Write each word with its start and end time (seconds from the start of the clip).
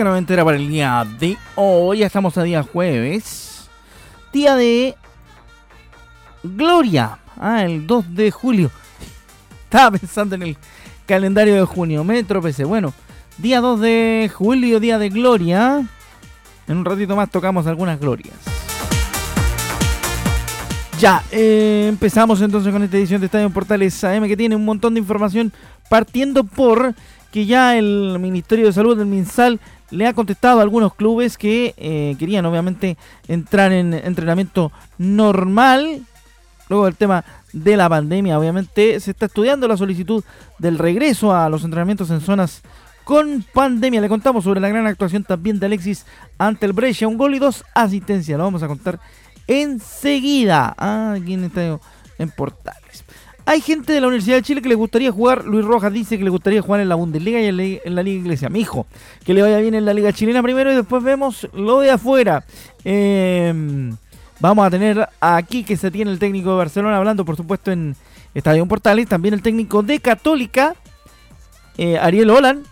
Música 0.00 0.08
noventera 0.08 0.44
para 0.46 0.56
el 0.56 0.66
día 0.66 1.06
de 1.18 1.36
hoy. 1.56 1.98
Ya 1.98 2.06
estamos 2.06 2.38
a 2.38 2.42
día 2.42 2.62
jueves. 2.62 3.68
Día 4.32 4.56
de 4.56 4.94
Gloria. 6.42 7.18
Ah, 7.38 7.64
el 7.64 7.86
2 7.86 8.14
de 8.14 8.30
julio. 8.30 8.70
Estaba 9.64 9.98
pensando 9.98 10.36
en 10.36 10.42
el 10.42 10.56
calendario 11.04 11.54
de 11.54 11.64
junio. 11.64 12.02
Me 12.02 12.22
tropecé. 12.24 12.64
Bueno, 12.64 12.94
día 13.36 13.60
2 13.60 13.80
de 13.80 14.30
julio, 14.34 14.80
día 14.80 14.98
de 14.98 15.10
Gloria. 15.10 15.86
En 16.66 16.78
un 16.78 16.84
ratito 16.86 17.14
más 17.14 17.30
tocamos 17.30 17.66
algunas 17.66 18.00
glorias. 18.00 18.36
Ya, 20.98 21.22
eh, 21.30 21.86
empezamos 21.90 22.40
entonces 22.40 22.72
con 22.72 22.82
esta 22.82 22.96
edición 22.96 23.20
de 23.20 23.26
Estadio 23.26 23.50
Portales 23.50 24.02
AM 24.02 24.26
que 24.26 24.36
tiene 24.36 24.56
un 24.56 24.64
montón 24.64 24.94
de 24.94 25.00
información 25.00 25.52
partiendo 25.90 26.44
por 26.44 26.94
que 27.30 27.46
ya 27.46 27.76
el 27.76 28.18
Ministerio 28.18 28.66
de 28.66 28.72
Salud 28.72 28.96
del 28.96 29.06
MinSal 29.06 29.60
le 29.90 30.06
ha 30.06 30.14
contestado 30.14 30.60
a 30.60 30.62
algunos 30.62 30.94
clubes 30.94 31.36
que 31.36 31.74
eh, 31.76 32.16
querían 32.18 32.46
obviamente 32.46 32.96
entrar 33.28 33.72
en 33.72 33.94
entrenamiento 33.94 34.72
normal. 34.98 36.02
Luego 36.68 36.84
del 36.84 36.94
tema 36.94 37.24
de 37.52 37.76
la 37.76 37.88
pandemia, 37.88 38.38
obviamente 38.38 39.00
se 39.00 39.10
está 39.10 39.26
estudiando 39.26 39.66
la 39.66 39.76
solicitud 39.76 40.22
del 40.58 40.78
regreso 40.78 41.34
a 41.34 41.48
los 41.48 41.64
entrenamientos 41.64 42.10
en 42.10 42.20
zonas 42.20 42.62
con 43.02 43.44
pandemia. 43.52 44.00
Le 44.00 44.08
contamos 44.08 44.44
sobre 44.44 44.60
la 44.60 44.68
gran 44.68 44.86
actuación 44.86 45.24
también 45.24 45.58
de 45.58 45.66
Alexis 45.66 46.06
ante 46.38 46.66
el 46.66 46.72
Brescia, 46.72 47.08
un 47.08 47.18
gol 47.18 47.34
y 47.34 47.40
dos 47.40 47.64
asistencias. 47.74 48.38
Lo 48.38 48.44
vamos 48.44 48.62
a 48.62 48.68
contar 48.68 49.00
enseguida. 49.48 50.74
Ah, 50.78 51.16
aquí 51.20 51.34
en 51.34 51.44
Estadio 51.44 51.80
en 52.18 52.30
Portales. 52.30 52.89
Hay 53.50 53.60
gente 53.60 53.92
de 53.92 54.00
la 54.00 54.06
Universidad 54.06 54.36
de 54.36 54.42
Chile 54.42 54.62
que 54.62 54.68
le 54.68 54.76
gustaría 54.76 55.10
jugar, 55.10 55.44
Luis 55.44 55.64
Rojas 55.64 55.92
dice 55.92 56.16
que 56.16 56.22
le 56.22 56.30
gustaría 56.30 56.62
jugar 56.62 56.82
en 56.82 56.88
la 56.88 56.94
Bundesliga 56.94 57.40
y 57.40 57.46
en 57.46 57.56
la, 57.96 58.02
Liga 58.04 58.20
Iglesia. 58.20 58.48
Mi 58.48 58.60
hijo, 58.60 58.86
que 59.24 59.34
le 59.34 59.42
vaya 59.42 59.58
bien 59.58 59.74
en 59.74 59.84
la 59.84 59.92
Liga 59.92 60.12
Chilena 60.12 60.40
primero 60.40 60.70
y 60.70 60.76
después 60.76 61.02
vemos 61.02 61.48
lo 61.52 61.80
de 61.80 61.90
afuera. 61.90 62.44
Em, 62.84 63.96
vamos 64.38 64.64
a 64.64 64.70
tener 64.70 65.08
aquí 65.18 65.64
que 65.64 65.76
se 65.76 65.90
tiene 65.90 66.12
el 66.12 66.20
técnico 66.20 66.50
de 66.50 66.58
Barcelona 66.58 66.96
hablando, 66.96 67.24
por 67.24 67.34
supuesto, 67.34 67.72
en 67.72 67.96
Estadio 68.36 68.64
Portales. 68.66 69.08
También 69.08 69.34
el 69.34 69.42
técnico 69.42 69.82
de 69.82 69.98
Católica, 69.98 70.76
eh, 71.76 71.98
Ariel 71.98 72.30
Olan, 72.30 72.62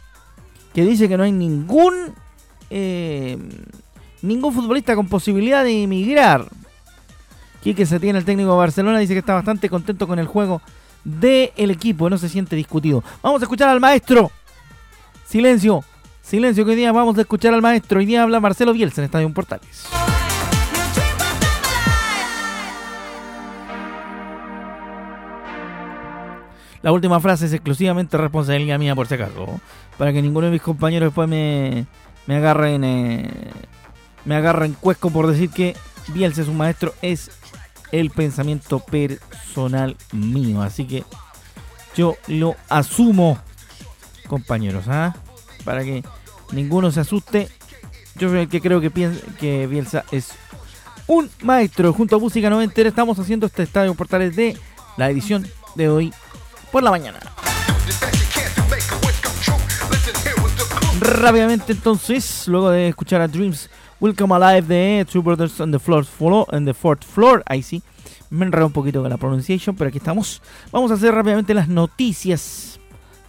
que 0.74 0.84
dice 0.84 1.08
que 1.08 1.16
no 1.16 1.24
hay 1.24 1.32
ningún, 1.32 1.92
em, 2.70 3.48
ningún 4.22 4.54
futbolista 4.54 4.94
con 4.94 5.08
posibilidad 5.08 5.64
de 5.64 5.82
emigrar 5.82 6.46
Quique 7.62 7.84
tiene 7.86 8.18
el 8.18 8.24
técnico 8.24 8.52
de 8.52 8.56
Barcelona, 8.56 8.98
dice 8.98 9.14
que 9.14 9.20
está 9.20 9.34
bastante 9.34 9.68
contento 9.68 10.06
con 10.06 10.18
el 10.18 10.26
juego 10.26 10.62
del 11.04 11.70
equipo, 11.70 12.08
no 12.08 12.18
se 12.18 12.28
siente 12.28 12.56
discutido. 12.56 13.02
Vamos 13.22 13.42
a 13.42 13.44
escuchar 13.44 13.68
al 13.68 13.80
maestro. 13.80 14.30
Silencio, 15.26 15.84
silencio 16.22 16.64
que 16.64 16.70
hoy 16.70 16.76
día 16.76 16.92
vamos 16.92 17.18
a 17.18 17.22
escuchar 17.22 17.54
al 17.54 17.62
maestro. 17.62 17.98
Hoy 17.98 18.06
día 18.06 18.22
habla 18.22 18.40
Marcelo 18.40 18.72
Bielsa 18.72 19.00
en 19.00 19.06
Estadio 19.06 19.32
Portales. 19.32 19.88
La 26.80 26.92
última 26.92 27.18
frase 27.18 27.46
es 27.46 27.52
exclusivamente 27.52 28.16
responsabilidad 28.16 28.78
mía 28.78 28.94
por 28.94 29.08
si 29.08 29.14
acaso. 29.14 29.60
Para 29.96 30.12
que 30.12 30.22
ninguno 30.22 30.46
de 30.46 30.52
mis 30.52 30.62
compañeros 30.62 31.08
después 31.08 31.28
me, 31.28 31.86
me 32.26 32.36
agarren 32.36 32.84
eh, 32.84 33.30
me 34.24 34.36
agarren 34.36 34.74
cuesco 34.74 35.10
por 35.10 35.26
decir 35.26 35.50
que 35.50 35.74
Bielsa 36.08 36.42
es 36.42 36.48
un 36.48 36.56
maestro. 36.56 36.94
Es 37.02 37.30
el 37.92 38.10
pensamiento 38.10 38.80
personal 38.80 39.96
mío. 40.12 40.62
Así 40.62 40.84
que 40.84 41.04
yo 41.96 42.16
lo 42.26 42.56
asumo, 42.68 43.38
compañeros, 44.28 44.84
¿ah? 44.88 45.16
para 45.64 45.84
que 45.84 46.02
ninguno 46.52 46.90
se 46.90 47.00
asuste. 47.00 47.48
Yo 48.16 48.28
soy 48.28 48.40
el 48.40 48.48
que 48.48 48.60
creo 48.60 48.80
que, 48.80 48.90
piensa, 48.90 49.24
que 49.38 49.66
Bielsa 49.66 50.04
es 50.10 50.30
un 51.06 51.30
maestro. 51.42 51.92
Junto 51.92 52.16
a 52.16 52.18
Música 52.18 52.50
Noventera 52.50 52.88
estamos 52.88 53.18
haciendo 53.18 53.46
este 53.46 53.62
estadio 53.62 53.94
portales 53.94 54.34
de 54.36 54.56
la 54.96 55.10
edición 55.10 55.46
de 55.74 55.88
hoy 55.88 56.12
por 56.70 56.82
la 56.82 56.90
mañana. 56.90 57.18
Rápidamente 61.00 61.72
entonces, 61.72 62.48
luego 62.48 62.70
de 62.70 62.88
escuchar 62.88 63.20
a 63.20 63.28
Dreams 63.28 63.70
Welcome 64.00 64.32
Alive 64.32 64.68
de 64.68 65.06
Two 65.10 65.22
Brothers 65.22 65.60
on 65.60 65.72
the, 65.72 65.78
floor, 65.80 66.06
on 66.52 66.64
the 66.64 66.72
Fourth 66.72 67.04
Floor. 67.04 67.42
Ahí 67.46 67.64
sí, 67.64 67.82
me 68.30 68.46
enredo 68.46 68.66
un 68.66 68.72
poquito 68.72 69.02
con 69.02 69.10
la 69.10 69.16
pronunciación, 69.16 69.74
pero 69.74 69.88
aquí 69.88 69.98
estamos. 69.98 70.40
Vamos 70.70 70.92
a 70.92 70.94
hacer 70.94 71.12
rápidamente 71.12 71.52
las 71.52 71.66
noticias 71.66 72.78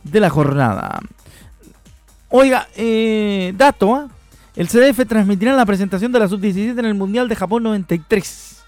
de 0.03 0.19
la 0.19 0.29
jornada. 0.29 0.99
Oiga, 2.29 2.67
eh, 2.75 3.51
dato, 3.57 3.95
¿ah? 3.95 4.09
el 4.55 4.67
CDF 4.67 5.07
transmitirá 5.07 5.53
la 5.53 5.65
presentación 5.65 6.11
de 6.11 6.19
la 6.19 6.27
Sub-17 6.27 6.77
en 6.77 6.85
el 6.85 6.93
Mundial 6.93 7.27
de 7.29 7.35
Japón 7.35 7.63
93. 7.63 8.63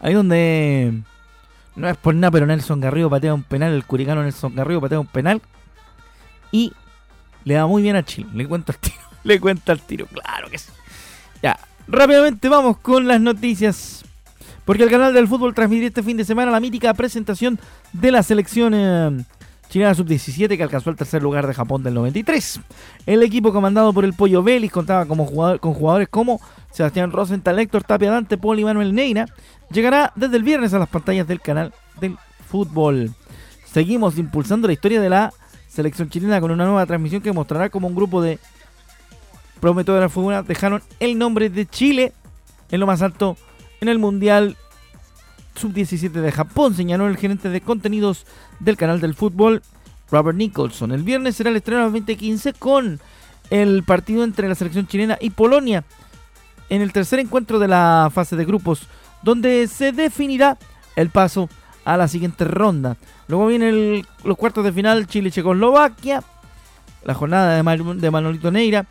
Ahí 0.00 0.14
donde, 0.14 1.02
no 1.76 1.88
es 1.88 1.96
por 1.98 2.16
nada, 2.16 2.32
pero 2.32 2.46
Nelson 2.46 2.80
Garrido 2.80 3.08
patea 3.08 3.32
un 3.32 3.44
penal, 3.44 3.72
el 3.72 3.84
curicano 3.84 4.24
Nelson 4.24 4.56
Garrido 4.56 4.80
patea 4.80 4.98
un 4.98 5.06
penal. 5.06 5.40
Y 6.50 6.72
le 7.44 7.54
da 7.54 7.68
muy 7.68 7.82
bien 7.82 7.94
a 7.94 8.04
Chile, 8.04 8.28
le 8.34 8.48
cuento 8.48 8.72
al 8.72 8.78
tiro, 8.78 8.96
le 9.22 9.38
cuento 9.38 9.70
al 9.70 9.80
tiro, 9.80 10.06
claro 10.06 10.50
que 10.50 10.58
sí. 10.58 10.72
Ya, 11.42 11.58
rápidamente 11.86 12.48
vamos 12.48 12.78
con 12.78 13.06
las 13.06 13.20
noticias. 13.20 14.04
Porque 14.64 14.82
el 14.84 14.90
canal 14.90 15.14
del 15.14 15.28
fútbol 15.28 15.54
transmitió 15.54 15.88
este 15.88 16.02
fin 16.02 16.16
de 16.16 16.24
semana 16.24 16.50
la 16.50 16.60
mítica 16.60 16.92
presentación 16.92 17.58
de 17.92 18.12
la 18.12 18.22
selección 18.22 18.74
eh, 18.74 19.24
chilena 19.68 19.94
sub-17 19.94 20.56
que 20.56 20.62
alcanzó 20.62 20.90
el 20.90 20.96
tercer 20.96 21.22
lugar 21.22 21.46
de 21.46 21.54
Japón 21.54 21.82
del 21.82 21.94
93. 21.94 22.60
El 23.06 23.22
equipo 23.22 23.52
comandado 23.52 23.92
por 23.92 24.04
el 24.04 24.12
Pollo 24.12 24.42
Vélez 24.42 24.70
contaba 24.70 25.06
como 25.06 25.24
jugador, 25.24 25.60
con 25.60 25.74
jugadores 25.74 26.08
como 26.08 26.40
Sebastián 26.70 27.12
Rosenthal, 27.12 27.58
Héctor 27.58 27.84
Tapia 27.84 28.10
Dante, 28.10 28.36
Paul 28.36 28.58
y 28.58 28.64
Manuel 28.64 28.94
Neira. 28.94 29.26
Llegará 29.70 30.12
desde 30.16 30.36
el 30.36 30.42
viernes 30.42 30.74
a 30.74 30.78
las 30.78 30.88
pantallas 30.88 31.26
del 31.26 31.40
canal 31.40 31.72
del 32.00 32.16
fútbol. 32.46 33.14
Seguimos 33.64 34.18
impulsando 34.18 34.66
la 34.66 34.72
historia 34.72 35.00
de 35.00 35.10
la 35.10 35.32
selección 35.68 36.08
chilena 36.08 36.40
con 36.40 36.50
una 36.50 36.64
nueva 36.64 36.84
transmisión 36.86 37.22
que 37.22 37.32
mostrará 37.32 37.68
como 37.68 37.86
un 37.86 37.94
grupo 37.94 38.20
de 38.20 38.38
de 39.60 40.00
la 40.00 40.08
figura 40.08 40.42
dejaron 40.42 40.82
el 41.00 41.18
nombre 41.18 41.50
de 41.50 41.66
Chile 41.66 42.12
en 42.70 42.80
lo 42.80 42.86
más 42.86 43.02
alto 43.02 43.36
en 43.80 43.88
el 43.88 43.98
Mundial 43.98 44.56
Sub-17 45.56 46.10
de 46.10 46.32
Japón, 46.32 46.74
señaló 46.74 47.08
el 47.08 47.16
gerente 47.16 47.48
de 47.48 47.60
contenidos 47.60 48.24
del 48.60 48.76
canal 48.76 49.00
del 49.00 49.14
fútbol, 49.14 49.62
Robert 50.10 50.38
Nicholson. 50.38 50.92
El 50.92 51.02
viernes 51.02 51.36
será 51.36 51.50
el 51.50 51.56
estreno 51.56 51.82
del 51.82 51.92
2015 51.92 52.52
con 52.54 53.00
el 53.50 53.82
partido 53.82 54.24
entre 54.24 54.48
la 54.48 54.54
selección 54.54 54.86
chilena 54.86 55.18
y 55.20 55.30
Polonia 55.30 55.84
en 56.68 56.82
el 56.82 56.92
tercer 56.92 57.18
encuentro 57.18 57.58
de 57.58 57.68
la 57.68 58.10
fase 58.12 58.36
de 58.36 58.44
grupos, 58.44 58.82
donde 59.22 59.66
se 59.66 59.92
definirá 59.92 60.58
el 60.96 61.10
paso 61.10 61.48
a 61.84 61.96
la 61.96 62.06
siguiente 62.06 62.44
ronda. 62.44 62.96
Luego 63.26 63.46
vienen 63.46 64.06
los 64.22 64.36
cuartos 64.36 64.64
de 64.64 64.72
final 64.72 65.06
Chile-Checoslovaquia, 65.06 66.22
la 67.04 67.14
jornada 67.14 67.56
de 67.56 68.10
Manolito 68.10 68.50
Neira 68.50 68.86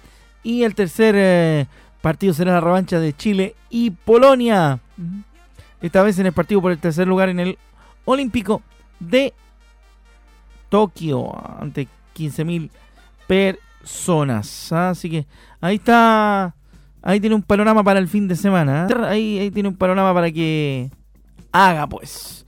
y 0.47 0.63
el 0.63 0.75
tercer 0.75 1.13
eh, 1.17 1.65
partido 1.99 2.33
será 2.33 2.53
la 2.53 2.61
revancha 2.61 3.01
de 3.01 3.13
Chile 3.13 3.53
y 3.69 3.91
Polonia. 3.91 4.79
Esta 5.81 6.01
vez 6.03 6.17
en 6.19 6.25
el 6.25 6.31
partido 6.31 6.61
por 6.61 6.71
el 6.71 6.77
tercer 6.77 7.05
lugar 7.05 7.27
en 7.27 7.41
el 7.41 7.57
Olímpico 8.05 8.61
de 8.97 9.33
Tokio 10.69 11.33
ante 11.59 11.89
15.000 12.15 12.69
personas. 13.27 14.71
Así 14.71 15.09
que 15.09 15.25
ahí 15.59 15.75
está. 15.75 16.55
Ahí 17.01 17.19
tiene 17.19 17.35
un 17.35 17.43
panorama 17.43 17.83
para 17.83 17.99
el 17.99 18.07
fin 18.07 18.29
de 18.29 18.37
semana. 18.37 18.87
¿eh? 18.89 18.95
Ahí, 19.03 19.39
ahí, 19.39 19.51
tiene 19.51 19.67
un 19.67 19.75
panorama 19.75 20.13
para 20.13 20.31
que 20.31 20.89
haga, 21.51 21.87
pues. 21.87 22.45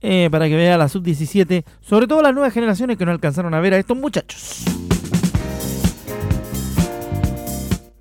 Eh, 0.00 0.30
para 0.30 0.48
que 0.48 0.56
vea 0.56 0.78
la 0.78 0.88
sub-17. 0.88 1.64
Sobre 1.82 2.06
todo 2.06 2.22
las 2.22 2.32
nuevas 2.32 2.54
generaciones 2.54 2.96
que 2.96 3.04
no 3.04 3.12
alcanzaron 3.12 3.52
a 3.52 3.60
ver 3.60 3.74
a 3.74 3.78
estos 3.78 3.98
muchachos. 3.98 4.64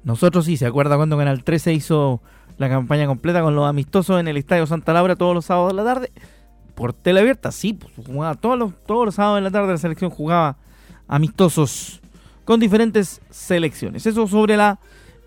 Nosotros 0.03 0.45
sí, 0.45 0.57
¿se 0.57 0.65
acuerda 0.65 0.95
cuando 0.97 1.17
Canal 1.17 1.43
13 1.43 1.73
hizo 1.73 2.21
la 2.57 2.69
campaña 2.69 3.07
completa 3.07 3.41
con 3.41 3.55
los 3.55 3.67
amistosos 3.67 4.19
en 4.19 4.27
el 4.27 4.37
Estadio 4.37 4.65
Santa 4.67 4.93
Laura 4.93 5.15
todos 5.15 5.33
los 5.33 5.45
sábados 5.45 5.71
de 5.71 5.75
la 5.75 5.83
tarde? 5.83 6.11
por 6.81 6.93
teleabierta, 6.93 7.51
sí, 7.51 7.73
pues 7.73 7.93
jugaba 8.07 8.33
todos 8.33 8.57
los, 8.57 8.73
todos 8.87 9.05
los 9.05 9.13
sábados 9.15 9.37
de 9.37 9.41
la 9.41 9.51
tarde 9.51 9.73
la 9.73 9.77
selección 9.77 10.09
jugaba 10.09 10.57
amistosos 11.07 12.01
con 12.43 12.59
diferentes 12.59 13.21
selecciones. 13.29 14.05
Eso 14.05 14.27
sobre 14.27 14.57
la 14.57 14.79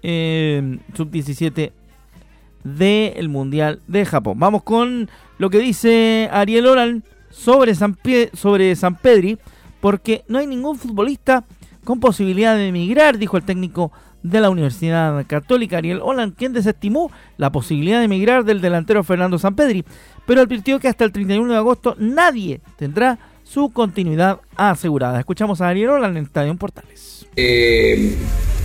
eh, 0.03 0.79
sub-17 0.94 1.71
del 2.65 3.29
Mundial 3.29 3.81
de 3.87 4.05
Japón. 4.05 4.38
Vamos 4.38 4.65
con 4.65 5.09
lo 5.38 5.49
que 5.49 5.59
dice 5.59 6.29
Ariel 6.32 6.67
Oran 6.67 7.05
sobre 7.31 7.75
San, 7.76 7.97
sobre 8.32 8.75
San 8.75 8.97
Pedri, 8.97 9.38
porque 9.81 10.25
no 10.26 10.38
hay 10.38 10.49
ningún 10.49 10.76
futbolista 10.76 11.44
con 11.85 12.00
posibilidad 12.00 12.56
de 12.56 12.69
emigrar, 12.69 13.19
dijo 13.19 13.37
el 13.37 13.44
técnico 13.44 13.93
de 14.25 14.41
la 14.41 14.50
Universidad 14.50 15.25
Católica, 15.26 15.76
Ariel 15.76 16.00
Olan, 16.03 16.32
quien 16.32 16.53
desestimó 16.53 17.12
la 17.37 17.53
posibilidad 17.53 17.99
de 17.99 18.06
emigrar 18.06 18.44
del 18.44 18.61
delantero 18.61 19.05
Fernando 19.05 19.38
Sampedri, 19.38 19.85
pero 20.26 20.41
advirtió 20.41 20.81
que 20.81 20.88
hasta 20.88 21.05
el 21.05 21.12
31 21.12 21.53
de 21.53 21.59
agosto 21.59 21.94
nadie 21.99 22.61
tendrá 22.76 23.19
su 23.44 23.71
continuidad 23.71 24.41
asegurada. 24.56 25.21
Escuchamos 25.21 25.61
a 25.61 25.69
Ariel 25.69 25.91
Olan 25.91 26.17
en 26.17 26.25
Estadio 26.25 26.56
Portales. 26.56 27.26
Eh, 27.37 28.17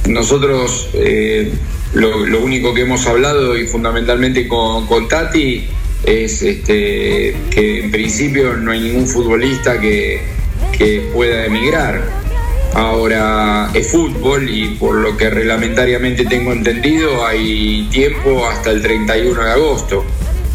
nosotros 0.08 0.90
eh, 0.94 1.52
lo, 1.94 2.42
único 2.42 2.74
que 2.74 2.82
hemos 2.82 3.06
hablado 3.06 3.58
y 3.58 3.68
fundamentalmente 3.68 4.48
con, 4.48 4.88
Tati 5.10 5.66
es 6.06 6.42
este, 6.42 7.36
que 7.52 7.84
en 7.84 7.92
principio 7.92 8.56
no 8.56 8.72
hay 8.72 8.80
ningún 8.80 9.08
futbolista 9.08 9.78
que 9.80 10.22
pueda 11.14 11.46
emigrar 11.46 12.19
Ahora 12.74 13.70
es 13.74 13.92
fútbol 13.92 14.50
y 14.50 14.76
por 14.76 14.96
lo 14.96 15.18
que 15.18 15.30
reglamentariamente 15.30 16.26
tengo 16.26 16.52
entendido 16.54 17.26
hay 17.26 17.88
tiempo 17.92 18.48
hasta 18.48 18.72
el 18.72 18.82
31 18.82 19.44
de 19.44 19.52
agosto. 19.52 20.06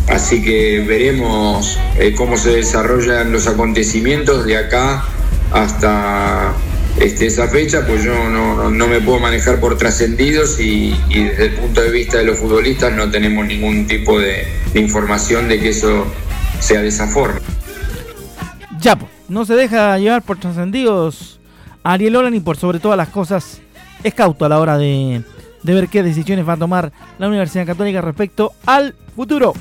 Así 0.08 0.42
que 0.42 0.84
veremos 0.86 1.78
eh, 1.98 2.14
cómo 2.14 2.36
se 2.36 2.50
desarrollan 2.50 3.32
los 3.32 3.46
acontecimientos 3.46 4.44
de 4.44 4.56
acá 4.58 5.04
hasta 5.50 6.54
este, 6.98 7.26
esa 7.26 7.48
fecha, 7.48 7.86
pues 7.86 8.04
yo 8.04 8.14
no, 8.28 8.70
me 8.70 9.00
puedo 9.00 9.18
manejar 9.18 9.58
por 9.60 9.76
trascendidos 9.76 10.60
y, 10.60 10.94
desde 11.08 11.46
el 11.46 11.54
punto 11.54 11.80
de 11.80 11.90
vista 11.90 12.18
de 12.18 12.24
los 12.24 12.38
futbolistas 12.38 12.92
no 12.92 13.10
tenemos 13.10 13.46
ningún 13.46 13.86
tipo 13.86 14.20
de, 14.20 14.46
de 14.72 14.80
información 14.80 15.48
de 15.48 15.58
que 15.58 15.70
eso 15.70 16.06
sea 16.60 16.82
de 16.82 16.88
esa 16.88 17.08
forma. 17.08 17.40
Ya, 18.78 18.96
pues, 18.96 19.10
no 19.28 19.44
se 19.44 19.54
deja 19.54 19.98
llevar 19.98 20.22
por 20.22 20.38
trascendidos 20.38 21.40
Ariel 21.86 22.16
Olan 22.16 22.34
y 22.34 22.40
por 22.40 22.56
sobre 22.56 22.80
todas 22.80 22.96
las 22.96 23.10
cosas 23.10 23.60
es 24.02 24.14
cauto 24.14 24.46
a 24.46 24.48
la 24.48 24.58
hora 24.58 24.78
de, 24.78 25.22
ver 25.62 25.88
qué 25.88 26.02
decisiones 26.02 26.48
va 26.48 26.54
a 26.54 26.56
tomar 26.56 26.92
la 27.18 27.28
Universidad 27.28 27.66
Católica 27.66 28.00
respecto 28.00 28.52
al 28.64 28.94
futuro. 29.14 29.52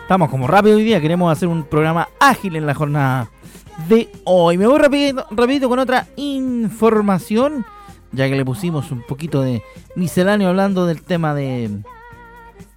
Estamos 0.00 0.30
como 0.30 0.46
rápido 0.46 0.76
hoy 0.76 0.84
día, 0.84 1.00
queremos 1.00 1.30
hacer 1.30 1.48
un 1.48 1.64
programa 1.64 2.08
ágil 2.20 2.56
en 2.56 2.64
la 2.64 2.74
jornada 2.74 3.28
de 3.88 4.08
hoy. 4.24 4.56
Me 4.56 4.66
voy 4.66 4.78
rapidito, 4.78 5.26
rapidito 5.32 5.68
con 5.68 5.80
otra 5.80 6.06
información 6.16 7.66
ya 8.12 8.28
que 8.28 8.36
le 8.36 8.44
pusimos 8.44 8.90
un 8.90 9.02
poquito 9.02 9.42
de 9.42 9.62
misceláneo 9.94 10.48
hablando 10.48 10.86
del 10.86 11.02
tema 11.02 11.34
de, 11.34 11.70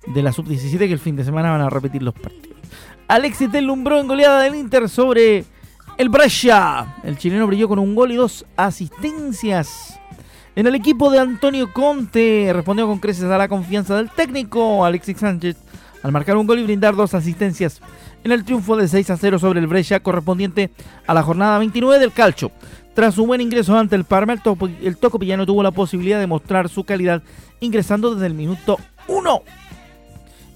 de 0.07 0.23
la 0.23 0.31
sub-17 0.31 0.77
que 0.77 0.93
el 0.93 0.99
fin 0.99 1.15
de 1.15 1.23
semana 1.23 1.51
van 1.51 1.61
a 1.61 1.69
repetir 1.69 2.03
los 2.03 2.13
partidos. 2.13 2.57
Alexis 3.07 3.51
deslumbró 3.51 3.99
en 3.99 4.07
goleada 4.07 4.41
del 4.41 4.55
Inter 4.55 4.87
sobre 4.87 5.45
el 5.97 6.09
Brescia. 6.09 6.95
El 7.03 7.17
chileno 7.17 7.47
brilló 7.47 7.67
con 7.67 7.79
un 7.79 7.95
gol 7.95 8.11
y 8.11 8.15
dos 8.15 8.45
asistencias. 8.55 9.99
En 10.55 10.67
el 10.67 10.75
equipo 10.75 11.09
de 11.09 11.19
Antonio 11.19 11.71
Conte 11.71 12.51
respondió 12.53 12.85
con 12.85 12.99
creces 12.99 13.25
a 13.25 13.37
la 13.37 13.47
confianza 13.47 13.95
del 13.95 14.09
técnico 14.09 14.85
Alexis 14.85 15.17
Sánchez 15.17 15.57
al 16.03 16.11
marcar 16.11 16.37
un 16.37 16.47
gol 16.47 16.59
y 16.59 16.63
brindar 16.63 16.95
dos 16.95 17.13
asistencias 17.13 17.81
en 18.23 18.31
el 18.31 18.43
triunfo 18.43 18.75
de 18.75 18.87
6 18.87 19.09
a 19.09 19.17
0 19.17 19.39
sobre 19.39 19.59
el 19.59 19.67
Brescia 19.67 20.01
correspondiente 20.01 20.71
a 21.07 21.13
la 21.13 21.23
jornada 21.23 21.57
29 21.59 21.99
del 21.99 22.11
Calcio. 22.11 22.51
Tras 22.99 23.15
su 23.15 23.25
buen 23.25 23.39
ingreso 23.39 23.77
ante 23.77 23.95
el 23.95 24.03
Parma, 24.03 24.33
el, 24.33 24.41
topo, 24.41 24.67
el 24.67 24.97
Tocopillano 24.97 25.45
tuvo 25.45 25.63
la 25.63 25.71
posibilidad 25.71 26.19
de 26.19 26.27
mostrar 26.27 26.67
su 26.67 26.83
calidad 26.83 27.23
ingresando 27.61 28.13
desde 28.13 28.27
el 28.27 28.33
minuto 28.33 28.77
1. 29.07 29.41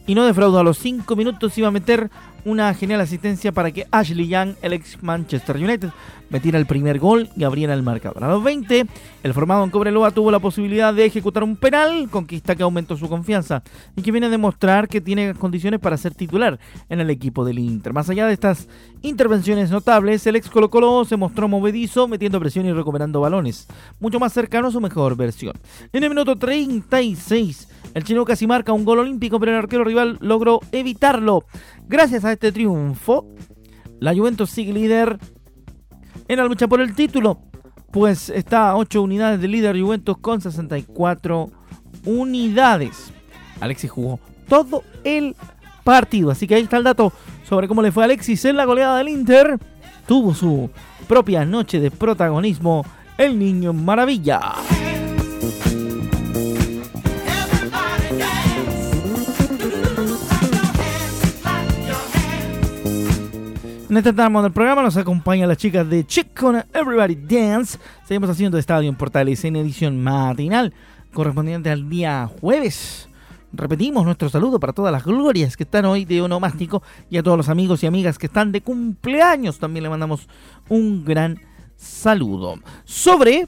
Y 0.08 0.14
no 0.14 0.26
defraudó 0.26 0.60
a 0.60 0.64
los 0.66 0.78
5 0.78 1.16
minutos, 1.16 1.58
iba 1.58 1.70
a 1.70 1.72
meter 1.72 2.12
una 2.46 2.74
genial 2.74 3.02
asistencia 3.02 3.52
para 3.52 3.72
que 3.72 3.88
Ashley 3.92 4.28
Young, 4.28 4.56
el 4.62 4.74
ex 4.74 5.02
Manchester 5.02 5.58
United, 5.58 5.90
metiera 6.30 6.58
el 6.58 6.66
primer 6.66 7.00
gol 7.00 7.30
y 7.38 7.44
abriera 7.44 7.74
el 7.74 7.84
marcador. 7.84 8.24
A 8.24 8.28
los 8.28 8.44
20, 8.44 8.86
el 9.22 9.34
formado 9.34 9.64
en 9.64 9.70
Cobreloa 9.70 10.12
tuvo 10.12 10.32
la 10.32 10.40
posibilidad 10.40 10.94
de 10.94 11.06
ejecutar 11.06 11.44
un 11.44 11.56
penal, 11.56 12.10
conquista 12.10 12.56
que 12.56 12.64
aumentó 12.64 12.98
su 12.98 13.08
confianza 13.08 13.62
y 13.96 14.02
que 14.02 14.12
viene 14.12 14.28
a 14.28 14.30
demostrar 14.32 14.88
que 14.88 15.00
tiene 15.00 15.36
condiciones 15.36 15.80
para 15.80 15.96
ser 15.96 16.16
titular 16.16 16.60
en 16.90 17.00
el 17.00 17.10
equipo 17.12 17.46
del 17.46 17.60
Inter. 17.60 17.94
Más 17.94 18.10
allá 18.10 18.26
de 18.26 18.34
estas 18.34 18.68
intervenciones 19.04 19.70
notables, 19.70 20.26
el 20.26 20.36
ex 20.36 20.50
Colo 20.50 20.70
Colo 20.70 21.06
se 21.06 21.18
mostró 21.18 21.48
movedizo, 21.48 22.08
metiendo 22.08 22.40
presión 22.40 22.66
y 22.66 22.74
recuperando 22.74 23.22
balones, 23.22 23.68
mucho 24.00 24.20
más 24.20 24.34
cercano 24.34 24.70
a 24.70 24.72
su 24.72 24.82
mejor 24.82 25.16
versión. 25.16 25.54
En 25.92 26.04
el 26.04 26.10
minuto 26.10 26.36
36, 26.36 27.68
el 27.94 28.04
chino 28.04 28.26
casi 28.26 28.48
marca 28.48 28.74
un 28.74 28.86
gol 28.86 29.00
olímpico, 29.00 29.40
pero 29.40 29.52
el 29.52 29.60
arquero 29.60 29.84
rival 29.84 30.18
logró 30.20 30.62
evitarlo. 30.72 31.46
Gracias 31.88 32.26
a 32.26 32.33
este 32.34 32.52
triunfo, 32.52 33.28
la 34.00 34.14
Juventus 34.14 34.50
sigue 34.50 34.74
líder 34.74 35.18
en 36.28 36.38
la 36.38 36.46
lucha 36.46 36.68
por 36.68 36.82
el 36.82 36.94
título, 36.94 37.40
pues 37.92 38.30
está 38.30 38.70
a 38.70 38.76
8 38.76 39.02
unidades 39.02 39.40
de 39.40 39.48
líder 39.48 39.80
Juventus 39.80 40.18
con 40.18 40.42
64 40.42 41.50
unidades. 42.06 43.14
Alexis 43.60 43.92
jugó 43.92 44.20
todo 44.48 44.84
el 45.04 45.36
partido, 45.84 46.32
así 46.32 46.48
que 46.48 46.56
ahí 46.56 46.64
está 46.64 46.78
el 46.78 46.84
dato 46.84 47.14
sobre 47.48 47.68
cómo 47.68 47.82
le 47.82 47.92
fue 47.92 48.04
a 48.04 48.06
Alexis 48.06 48.46
en 48.46 48.58
la 48.58 48.66
goleada 48.66 48.98
del 48.98 49.10
Inter. 49.10 49.60
Tuvo 50.08 50.34
su 50.34 50.70
propia 51.08 51.46
noche 51.46 51.80
de 51.80 51.92
protagonismo 51.92 52.86
el 53.18 53.38
niño 53.38 53.74
maravilla. 53.74 54.42
En 63.94 63.98
este 63.98 64.12
tramo 64.12 64.42
del 64.42 64.52
programa 64.52 64.82
nos 64.82 64.98
acompaña 64.98 65.46
la 65.46 65.56
chica 65.56 65.84
de 65.84 66.04
Chick 66.04 66.34
con 66.34 66.56
Everybody 66.74 67.14
Dance. 67.16 67.78
Seguimos 68.04 68.28
haciendo 68.28 68.58
Estadio 68.58 68.90
en 68.90 68.96
Portales 68.96 69.46
en 69.46 69.56
edición 69.56 70.02
matinal 70.02 70.74
correspondiente 71.14 71.70
al 71.70 71.88
día 71.88 72.28
jueves. 72.42 73.08
Repetimos 73.52 74.04
nuestro 74.04 74.30
saludo 74.30 74.60
para 74.60 74.74
todas 74.74 74.92
las 74.92 75.06
glorias 75.06 75.56
que 75.56 75.62
están 75.62 75.86
hoy 75.86 76.06
de 76.06 76.24
onomástico 76.24 76.82
y 77.12 77.18
a 77.18 77.22
todos 77.22 77.38
los 77.38 77.50
amigos 77.50 77.84
y 77.84 77.86
amigas 77.86 78.18
que 78.18 78.26
están 78.26 78.52
de 78.52 78.62
cumpleaños. 78.62 79.60
También 79.60 79.84
le 79.84 79.92
mandamos 79.92 80.28
un 80.70 81.06
gran 81.06 81.40
saludo. 81.76 82.56
Sobre 82.86 83.48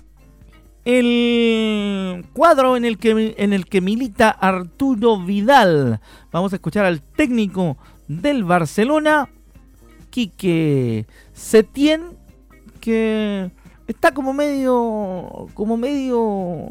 el 0.85 2.23
cuadro 2.33 2.77
en 2.77 2.85
el 2.85 2.99
que, 2.99 3.33
en 3.35 3.51
el 3.51 3.65
que 3.65 3.81
milita 3.81 4.29
Arturo 4.29 5.19
Vidal. 5.19 5.99
Vamos 6.31 6.53
a 6.53 6.57
escuchar 6.57 6.85
al 6.85 7.01
técnico 7.01 7.77
del 8.07 8.43
Barcelona, 8.43 9.27
que 10.37 11.05
Setien, 11.33 12.17
que 12.79 13.51
está 13.87 14.13
como 14.13 14.33
medio, 14.33 15.47
como 15.53 15.77
medio 15.77 16.67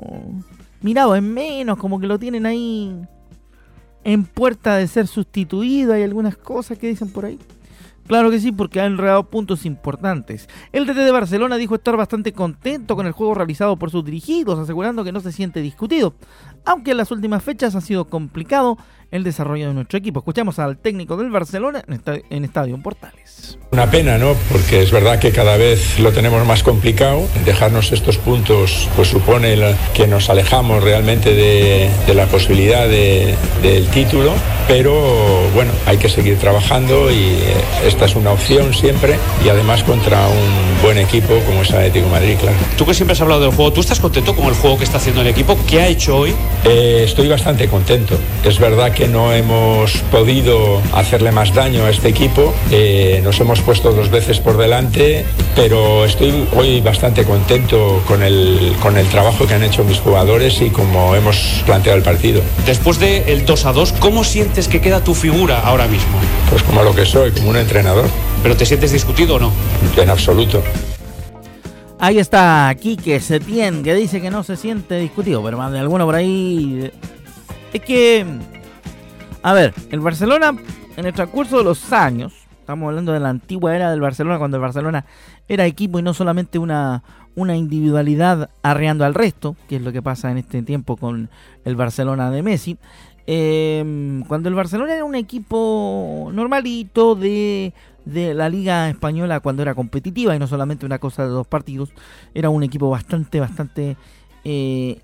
mirado 0.80 1.16
en 1.16 1.32
menos, 1.32 1.78
como 1.78 2.00
que 2.00 2.06
lo 2.06 2.18
tienen 2.18 2.46
ahí 2.46 2.94
en 4.04 4.24
puerta 4.24 4.76
de 4.76 4.86
ser 4.86 5.06
sustituido. 5.06 5.94
Hay 5.94 6.02
algunas 6.02 6.36
cosas 6.36 6.78
que 6.78 6.88
dicen 6.88 7.10
por 7.10 7.24
ahí. 7.24 7.38
Claro 8.06 8.30
que 8.30 8.38
sí, 8.38 8.52
porque 8.52 8.80
ha 8.80 8.84
enredado 8.84 9.30
puntos 9.30 9.64
importantes. 9.64 10.46
El 10.72 10.86
DT 10.86 10.98
de 11.04 11.10
Barcelona 11.10 11.56
dijo 11.56 11.74
estar 11.74 11.96
bastante 11.96 12.34
contento 12.34 12.96
con 12.96 13.06
el 13.06 13.12
juego 13.12 13.34
realizado 13.34 13.78
por 13.78 13.90
sus 13.90 14.04
dirigidos, 14.04 14.58
asegurando 14.58 15.04
que 15.04 15.12
no 15.12 15.20
se 15.20 15.32
siente 15.32 15.62
discutido, 15.62 16.14
aunque 16.66 16.90
en 16.90 16.98
las 16.98 17.10
últimas 17.10 17.42
fechas 17.42 17.74
ha 17.74 17.80
sido 17.80 18.06
complicado 18.06 18.76
el 19.14 19.22
desarrollo 19.22 19.68
de 19.68 19.74
nuestro 19.74 19.96
equipo. 19.96 20.18
Escuchamos 20.18 20.58
al 20.58 20.76
técnico 20.76 21.16
del 21.16 21.30
Barcelona 21.30 21.84
en, 22.30 22.44
Estadio 22.44 22.76
Portales. 22.82 23.56
Una 23.70 23.88
pena, 23.88 24.18
¿no? 24.18 24.34
Porque 24.50 24.82
es 24.82 24.90
verdad 24.90 25.20
que 25.20 25.30
cada 25.30 25.56
vez 25.56 26.00
lo 26.00 26.10
tenemos 26.10 26.44
más 26.44 26.64
complicado. 26.64 27.22
Dejarnos 27.44 27.92
estos 27.92 28.18
puntos 28.18 28.88
pues 28.96 29.08
supone 29.08 29.56
que 29.94 30.08
nos 30.08 30.30
alejamos 30.30 30.82
realmente 30.82 31.32
de, 31.32 31.90
la 32.12 32.26
posibilidad 32.26 32.88
del 32.88 33.86
título, 33.92 34.32
pero 34.66 35.48
bueno, 35.54 35.70
hay 35.86 35.96
que 35.98 36.08
seguir 36.08 36.36
trabajando 36.38 37.10
y 37.10 37.14
eh, 37.16 37.54
esta 37.86 38.06
es 38.06 38.16
una 38.16 38.30
opción 38.30 38.74
siempre 38.74 39.16
y 39.44 39.48
además 39.48 39.82
contra 39.84 40.26
un 40.26 40.82
buen 40.82 40.98
equipo 40.98 41.38
como 41.46 41.62
es 41.62 41.70
Atlético 41.70 42.06
de 42.06 42.12
Madrid, 42.12 42.36
claro. 42.40 42.56
Tú 42.76 42.84
que 42.84 42.94
siempre 42.94 43.12
has 43.12 43.20
hablado 43.20 43.42
del 43.42 43.50
juego, 43.50 43.72
¿tú 43.72 43.80
estás 43.80 44.00
contento 44.00 44.34
con 44.34 44.46
el 44.46 44.54
juego 44.54 44.78
que 44.78 44.84
está 44.84 44.98
haciendo 44.98 45.20
el 45.20 45.28
equipo? 45.28 45.56
¿Qué 45.68 45.80
ha 45.80 45.88
hecho 45.88 46.16
hoy? 46.16 46.34
Eh, 46.64 47.02
estoy 47.04 47.28
bastante 47.28 47.68
contento. 47.68 48.16
Es 48.44 48.58
verdad 48.58 48.92
que 48.92 49.03
no 49.08 49.32
hemos 49.32 49.92
podido 50.10 50.80
hacerle 50.92 51.32
más 51.32 51.54
daño 51.54 51.84
a 51.84 51.90
este 51.90 52.08
equipo. 52.08 52.54
Eh, 52.70 53.20
nos 53.22 53.40
hemos 53.40 53.60
puesto 53.60 53.92
dos 53.92 54.10
veces 54.10 54.40
por 54.40 54.56
delante, 54.56 55.24
pero 55.54 56.04
estoy 56.04 56.46
hoy 56.56 56.80
bastante 56.80 57.24
contento 57.24 58.02
con 58.06 58.22
el, 58.22 58.74
con 58.80 58.96
el 58.96 59.06
trabajo 59.08 59.46
que 59.46 59.54
han 59.54 59.62
hecho 59.62 59.84
mis 59.84 59.98
jugadores 59.98 60.60
y 60.60 60.70
como 60.70 61.14
hemos 61.14 61.62
planteado 61.66 61.98
el 61.98 62.04
partido. 62.04 62.42
Después 62.66 62.98
del 62.98 63.44
2 63.44 63.66
a 63.66 63.72
2, 63.72 63.92
¿cómo 63.94 64.24
sientes 64.24 64.68
que 64.68 64.80
queda 64.80 65.02
tu 65.02 65.14
figura 65.14 65.60
ahora 65.60 65.86
mismo? 65.86 66.18
Pues 66.50 66.62
como 66.62 66.82
lo 66.82 66.94
que 66.94 67.04
soy, 67.04 67.30
como 67.32 67.50
un 67.50 67.56
entrenador. 67.56 68.06
¿Pero 68.42 68.56
te 68.56 68.66
sientes 68.66 68.92
discutido 68.92 69.36
o 69.36 69.38
no? 69.38 69.52
En 69.96 70.10
absoluto. 70.10 70.62
Ahí 71.98 72.18
está 72.18 72.74
Quique 72.78 73.18
Setién, 73.20 73.82
que 73.82 73.94
dice 73.94 74.20
que 74.20 74.30
no 74.30 74.42
se 74.42 74.56
siente 74.56 74.98
discutido, 74.98 75.42
pero 75.42 75.56
más 75.56 75.72
de 75.72 75.78
alguno 75.78 76.04
por 76.04 76.14
ahí. 76.14 76.90
Es 77.72 77.80
que. 77.80 78.26
A 79.44 79.52
ver, 79.52 79.74
el 79.90 80.00
Barcelona, 80.00 80.56
en 80.96 81.04
el 81.04 81.12
transcurso 81.12 81.58
de 81.58 81.64
los 81.64 81.92
años, 81.92 82.32
estamos 82.60 82.88
hablando 82.88 83.12
de 83.12 83.20
la 83.20 83.28
antigua 83.28 83.76
era 83.76 83.90
del 83.90 84.00
Barcelona, 84.00 84.38
cuando 84.38 84.56
el 84.56 84.62
Barcelona 84.62 85.04
era 85.46 85.66
equipo 85.66 85.98
y 85.98 86.02
no 86.02 86.14
solamente 86.14 86.58
una, 86.58 87.02
una 87.34 87.54
individualidad 87.54 88.48
arreando 88.62 89.04
al 89.04 89.12
resto, 89.12 89.54
que 89.68 89.76
es 89.76 89.82
lo 89.82 89.92
que 89.92 90.00
pasa 90.00 90.30
en 90.30 90.38
este 90.38 90.62
tiempo 90.62 90.96
con 90.96 91.28
el 91.66 91.76
Barcelona 91.76 92.30
de 92.30 92.42
Messi. 92.42 92.78
Eh, 93.26 94.22
cuando 94.28 94.48
el 94.48 94.54
Barcelona 94.54 94.94
era 94.94 95.04
un 95.04 95.14
equipo 95.14 96.30
normalito 96.32 97.14
de 97.14 97.74
de 98.06 98.32
la 98.32 98.48
Liga 98.48 98.88
Española 98.88 99.40
cuando 99.40 99.60
era 99.62 99.74
competitiva 99.74 100.34
y 100.34 100.38
no 100.38 100.46
solamente 100.46 100.86
una 100.86 100.98
cosa 100.98 101.24
de 101.24 101.28
dos 101.28 101.46
partidos, 101.46 101.90
era 102.32 102.48
un 102.48 102.62
equipo 102.62 102.88
bastante, 102.88 103.40
bastante, 103.40 103.98
eh, 104.42 105.00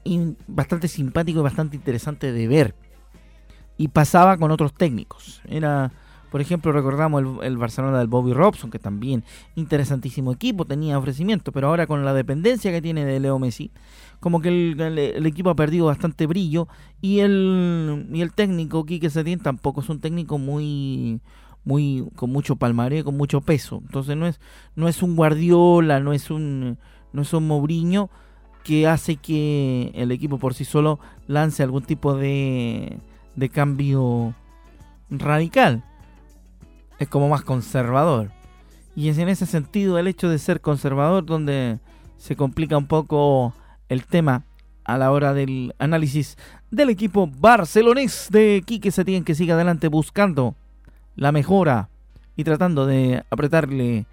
bastante 0.47 0.89
simpático 0.89 1.41
y 1.41 1.43
bastante 1.43 1.77
interesante 1.77 2.33
de 2.33 2.49
ver. 2.49 2.75
Y 3.81 3.89
pasaba 3.89 4.37
con 4.37 4.51
otros 4.51 4.75
técnicos. 4.75 5.41
Era, 5.49 5.91
por 6.31 6.43
ejemplo, 6.43 6.71
recordamos 6.71 7.25
el, 7.43 7.57
Barcelona 7.57 7.99
del 7.99 8.09
Bobby 8.09 8.35
Robson, 8.35 8.71
que 8.71 8.79
también 8.79 9.25
interesantísimo 9.55 10.33
equipo, 10.33 10.67
tenía 10.67 10.99
ofrecimiento, 10.99 11.51
pero 11.51 11.69
ahora 11.69 11.87
con 11.87 12.05
la 12.05 12.13
dependencia 12.13 12.71
que 12.73 12.83
tiene 12.83 13.07
de 13.07 13.19
Leo 13.21 13.39
Messi, 13.39 13.71
como 14.21 14.43
que 14.43 14.49
el, 14.51 15.27
equipo 15.27 15.49
ha 15.49 15.57
perdido 15.57 15.87
bastante 15.87 16.27
brillo 16.27 16.69
y 17.01 17.21
el, 17.21 18.07
y 18.13 18.21
el 18.21 18.35
técnico 18.35 18.85
Quique 18.85 19.09
Setién 19.09 19.41
tampoco 19.41 19.81
es 19.81 19.89
un 19.89 19.99
técnico 19.99 20.37
muy 20.37 21.23
muy 21.65 22.07
con 22.17 22.31
mucho 22.31 22.57
palmaré, 22.57 23.03
con 23.03 23.17
mucho 23.17 23.41
peso. 23.41 23.81
Entonces 23.87 24.15
no 24.15 24.27
es 24.27 24.41
no 24.77 24.89
es 24.89 25.03
un 25.03 25.17
Guardiola, 25.17 26.01
no 26.01 26.13
es 26.13 26.31
un 26.31 26.77
no 27.15 27.23
es 27.23 27.33
un 27.33 27.47
Mourinho 27.47 28.11
que 28.63 28.87
hace 28.87 29.17
que 29.17 29.91
el 29.95 30.13
equipo 30.13 30.37
por 30.37 30.53
sí 30.53 30.67
solo 30.67 31.01
lance 31.27 31.63
algún 31.63 31.83
tipo 31.83 32.15
de 32.15 32.99
de 33.37 33.49
cambio 33.49 34.35
radical. 35.11 35.85
Es 36.99 37.09
como 37.09 37.29
más 37.29 37.43
conservador. 37.43 38.31
Y 38.95 39.09
es 39.09 39.19
en 39.19 39.29
ese 39.29 39.47
sentido 39.47 39.99
el 39.99 40.07
hecho 40.07 40.29
de 40.29 40.39
ser 40.39 40.61
conservador 40.61 41.25
donde 41.25 41.79
se 42.19 42.37
complica 42.37 42.77
un 42.77 42.87
poco 42.87 43.55
el 43.89 44.05
tema 44.05 44.45
a 44.85 44.99
la 44.99 45.11
hora 45.11 45.33
del 45.33 45.75
análisis 45.79 46.37
del 46.71 46.91
equipo 46.91 47.27
barcelonés 47.27 48.29
de 48.31 48.63
Quique 48.65 48.91
Setién 48.91 49.25
que 49.25 49.35
sigue 49.35 49.53
adelante 49.53 49.89
buscando 49.89 50.55
la 51.17 51.33
mejora 51.33 51.89
y 52.37 52.45
tratando 52.45 52.87
de 52.87 53.25
apretarle 53.31 54.07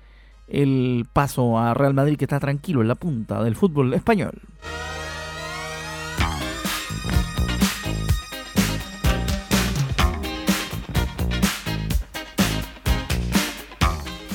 el 0.47 1.05
paso 1.11 1.57
a 1.57 1.73
Real 1.73 1.93
Madrid 1.93 2.17
que 2.17 2.25
está 2.25 2.39
tranquilo 2.39 2.81
en 2.81 2.87
la 2.87 2.95
punta 2.95 3.43
del 3.43 3.55
fútbol 3.55 3.93
español. 3.93 4.41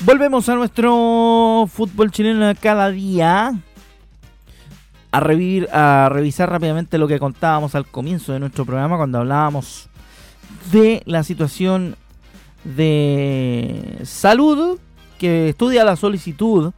Volvemos 0.04 0.48
a 0.48 0.56
nuestro 0.56 1.68
fútbol 1.72 2.10
chileno 2.10 2.52
cada 2.60 2.90
día. 2.90 3.54
A, 5.12 5.20
revivir, 5.20 5.68
a 5.72 6.08
revisar 6.10 6.50
rápidamente 6.50 6.98
lo 6.98 7.06
que 7.06 7.20
contábamos 7.20 7.76
al 7.76 7.86
comienzo 7.86 8.32
de 8.32 8.40
nuestro 8.40 8.64
programa 8.64 8.96
cuando 8.96 9.18
hablábamos 9.18 9.88
de 10.72 11.02
la 11.06 11.22
situación 11.22 11.94
de 12.64 14.00
salud 14.02 14.80
que 15.18 15.50
estudia 15.50 15.84
la 15.84 15.94
solicitud 15.94 16.72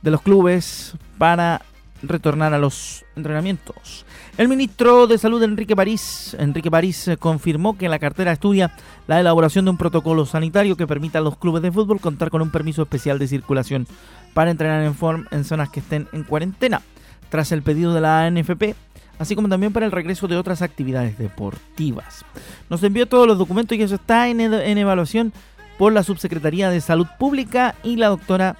de 0.00 0.10
los 0.10 0.22
clubes 0.22 0.94
para 1.18 1.60
retornar 2.02 2.54
a 2.54 2.58
los 2.58 3.04
entrenamientos. 3.16 4.06
El 4.36 4.48
ministro 4.48 5.06
de 5.06 5.18
Salud 5.18 5.42
Enrique 5.42 5.74
París, 5.74 6.36
Enrique 6.38 6.70
París 6.70 7.10
confirmó 7.18 7.76
que 7.76 7.88
la 7.88 7.98
cartera 7.98 8.32
estudia 8.32 8.72
la 9.06 9.20
elaboración 9.20 9.64
de 9.64 9.72
un 9.72 9.78
protocolo 9.78 10.26
sanitario 10.26 10.76
que 10.76 10.86
permita 10.86 11.18
a 11.18 11.22
los 11.22 11.36
clubes 11.36 11.62
de 11.62 11.72
fútbol 11.72 12.00
contar 12.00 12.30
con 12.30 12.42
un 12.42 12.50
permiso 12.50 12.82
especial 12.82 13.18
de 13.18 13.28
circulación 13.28 13.86
para 14.34 14.50
entrenar 14.50 14.82
en 14.84 14.94
form 14.94 15.26
en 15.30 15.44
zonas 15.44 15.70
que 15.70 15.80
estén 15.80 16.08
en 16.12 16.22
cuarentena. 16.22 16.82
Tras 17.30 17.52
el 17.52 17.62
pedido 17.62 17.92
de 17.92 18.00
la 18.00 18.24
ANFP, 18.24 18.74
así 19.18 19.34
como 19.34 19.48
también 19.48 19.72
para 19.72 19.86
el 19.86 19.92
regreso 19.92 20.28
de 20.28 20.36
otras 20.36 20.62
actividades 20.62 21.18
deportivas. 21.18 22.24
Nos 22.70 22.82
envió 22.82 23.06
todos 23.06 23.26
los 23.26 23.38
documentos 23.38 23.76
y 23.76 23.82
eso 23.82 23.96
está 23.96 24.28
en, 24.28 24.40
evaluación 24.40 25.32
por 25.76 25.92
la 25.92 26.02
Subsecretaría 26.02 26.70
de 26.70 26.80
Salud 26.80 27.06
Pública 27.18 27.74
y 27.82 27.96
la 27.96 28.08
doctora 28.08 28.56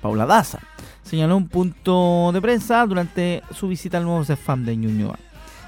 Paula 0.00 0.26
Daza. 0.26 0.60
Señaló 1.02 1.36
un 1.36 1.48
punto 1.48 2.30
de 2.32 2.40
prensa 2.40 2.86
durante 2.86 3.42
su 3.50 3.68
visita 3.68 3.98
al 3.98 4.04
nuevo 4.04 4.24
CEFAM 4.24 4.64
de 4.64 4.76
Ñuñoa. 4.76 5.18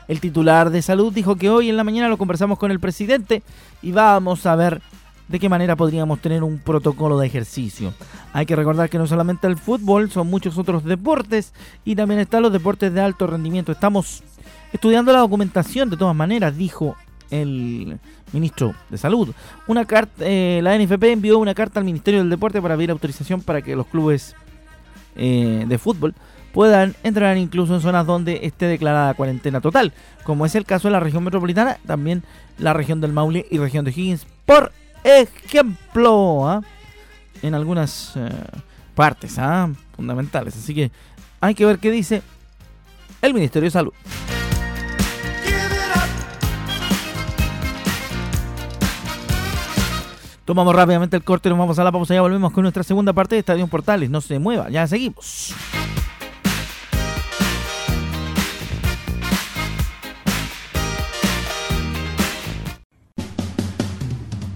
El 0.08 0.20
titular 0.20 0.70
de 0.70 0.82
salud 0.82 1.12
dijo 1.12 1.36
que 1.36 1.50
hoy 1.50 1.70
en 1.70 1.76
la 1.76 1.84
mañana 1.84 2.08
lo 2.08 2.18
conversamos 2.18 2.58
con 2.58 2.70
el 2.70 2.80
presidente 2.80 3.42
y 3.82 3.92
vamos 3.92 4.46
a 4.46 4.54
ver 4.56 4.82
de 5.28 5.38
qué 5.38 5.48
manera 5.48 5.76
podríamos 5.76 6.20
tener 6.20 6.42
un 6.42 6.58
protocolo 6.58 7.18
de 7.18 7.26
ejercicio. 7.26 7.94
Hay 8.32 8.46
que 8.46 8.56
recordar 8.56 8.90
que 8.90 8.98
no 8.98 9.06
solamente 9.06 9.46
el 9.46 9.56
fútbol, 9.56 10.10
son 10.10 10.28
muchos 10.28 10.58
otros 10.58 10.84
deportes 10.84 11.54
y 11.84 11.96
también 11.96 12.20
están 12.20 12.42
los 12.42 12.52
deportes 12.52 12.92
de 12.92 13.00
alto 13.00 13.26
rendimiento. 13.26 13.72
Estamos 13.72 14.22
estudiando 14.72 15.12
la 15.12 15.20
documentación 15.20 15.88
de 15.88 15.96
todas 15.96 16.14
maneras, 16.14 16.56
dijo 16.56 16.96
el 17.30 17.98
ministro 18.32 18.74
de 18.90 18.98
Salud. 18.98 19.30
Una 19.66 19.86
carta, 19.86 20.12
eh, 20.20 20.60
la 20.62 20.76
NFP 20.76 21.12
envió 21.12 21.38
una 21.38 21.54
carta 21.54 21.80
al 21.80 21.86
Ministerio 21.86 22.20
del 22.20 22.30
Deporte 22.30 22.60
para 22.60 22.76
pedir 22.76 22.90
autorización 22.90 23.40
para 23.40 23.62
que 23.62 23.74
los 23.74 23.86
clubes 23.86 24.36
eh, 25.16 25.64
de 25.66 25.78
fútbol 25.78 26.14
puedan 26.52 26.94
entrar 27.02 27.36
incluso 27.36 27.74
en 27.74 27.80
zonas 27.80 28.06
donde 28.06 28.40
esté 28.44 28.66
declarada 28.66 29.14
cuarentena 29.14 29.60
total, 29.60 29.92
como 30.22 30.46
es 30.46 30.54
el 30.54 30.64
caso 30.64 30.86
de 30.86 30.92
la 30.92 31.00
región 31.00 31.24
metropolitana, 31.24 31.78
también 31.84 32.22
la 32.58 32.72
región 32.72 33.00
del 33.00 33.12
Maule 33.12 33.44
y 33.50 33.58
región 33.58 33.84
de 33.84 33.90
Higgins, 33.90 34.24
por 34.46 34.70
ejemplo, 35.02 36.48
¿ah? 36.48 36.62
en 37.42 37.54
algunas 37.54 38.12
eh, 38.16 38.28
partes 38.94 39.36
¿ah? 39.38 39.68
fundamentales. 39.96 40.56
Así 40.56 40.74
que 40.74 40.92
hay 41.40 41.54
que 41.54 41.66
ver 41.66 41.78
qué 41.80 41.90
dice 41.90 42.22
el 43.20 43.34
Ministerio 43.34 43.66
de 43.66 43.72
Salud. 43.72 43.92
Tomamos 50.44 50.76
rápidamente 50.76 51.16
el 51.16 51.24
corte, 51.24 51.48
nos 51.48 51.58
vamos 51.58 51.78
a 51.78 51.84
la 51.84 51.92
pausa 51.92 52.12
ya 52.12 52.20
volvemos 52.20 52.52
con 52.52 52.62
nuestra 52.62 52.82
segunda 52.82 53.14
parte 53.14 53.34
de 53.34 53.40
Estadio 53.40 53.66
Portales. 53.66 54.10
No 54.10 54.20
se 54.20 54.38
mueva, 54.38 54.68
ya 54.68 54.86
seguimos. 54.86 55.54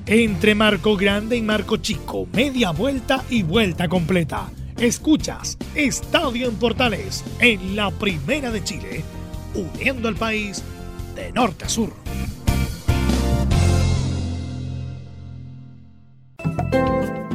Entre 0.05 0.55
Marco 0.55 0.97
Grande 0.97 1.37
y 1.37 1.43
Marco 1.43 1.79
Chico, 1.79 2.27
media 2.33 2.71
vuelta 2.71 3.25
y 3.31 3.43
vuelta 3.43 3.89
completa. 3.89 4.51
Escuchas 4.79 5.59
Estadio 5.75 6.49
en 6.49 6.57
Portales 6.57 7.25
en 7.41 7.77
la 7.77 7.91
Primera 7.91 8.51
de 8.51 8.63
Chile, 8.63 9.05
uniendo 9.55 10.09
al 10.09 10.17
país 10.17 10.63
de 11.15 11.33
norte 11.33 11.65
a 11.65 11.69
sur. 11.69 11.93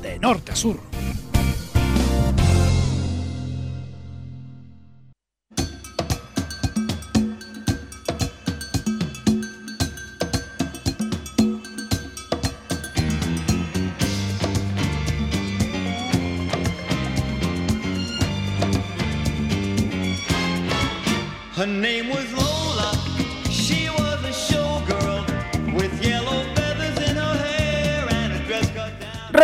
de 0.00 0.18
norte 0.18 0.52
a 0.52 0.56
sur. 0.56 0.89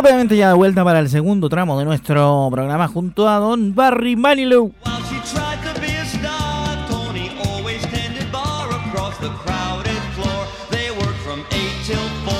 Rápidamente 0.06 0.36
ya 0.36 0.50
de 0.50 0.54
vuelta 0.54 0.84
para 0.84 1.00
el 1.00 1.08
segundo 1.08 1.48
tramo 1.48 1.76
de 1.76 1.84
nuestro 1.84 2.48
programa 2.52 2.86
junto 2.86 3.28
a 3.28 3.40
Don 3.40 3.74
Barry 3.74 4.14
Manilow. 4.14 4.70
While 4.84 5.02
she 5.08 5.18
tried 5.34 5.58
to 5.64 5.80
be 5.80 5.88
a 5.98 6.04
star, 6.04 6.78
Tony 6.88 7.32
always 7.44 7.82
tended 7.90 8.30
bar 8.30 8.68
across 8.70 9.18
the 9.18 9.30
crowded 9.42 10.00
floor. 10.14 10.46
They 10.70 10.92
worked 10.92 11.18
from 11.26 11.40
8 11.50 11.58
till 11.84 11.98
4. 12.24 12.32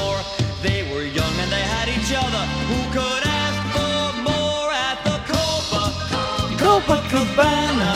They 0.62 0.87
were 0.94 1.07
young 1.11 1.35
and 1.42 1.50
they 1.50 1.64
had 1.66 1.88
each 1.88 2.14
other. 2.14 2.38
Who 2.70 2.79
could 2.94 3.26
ask 3.26 3.59
for 3.74 4.14
more 4.22 4.70
at 4.70 5.02
the 5.02 5.18
Copa? 5.26 5.92
Copacabana. 6.62 7.94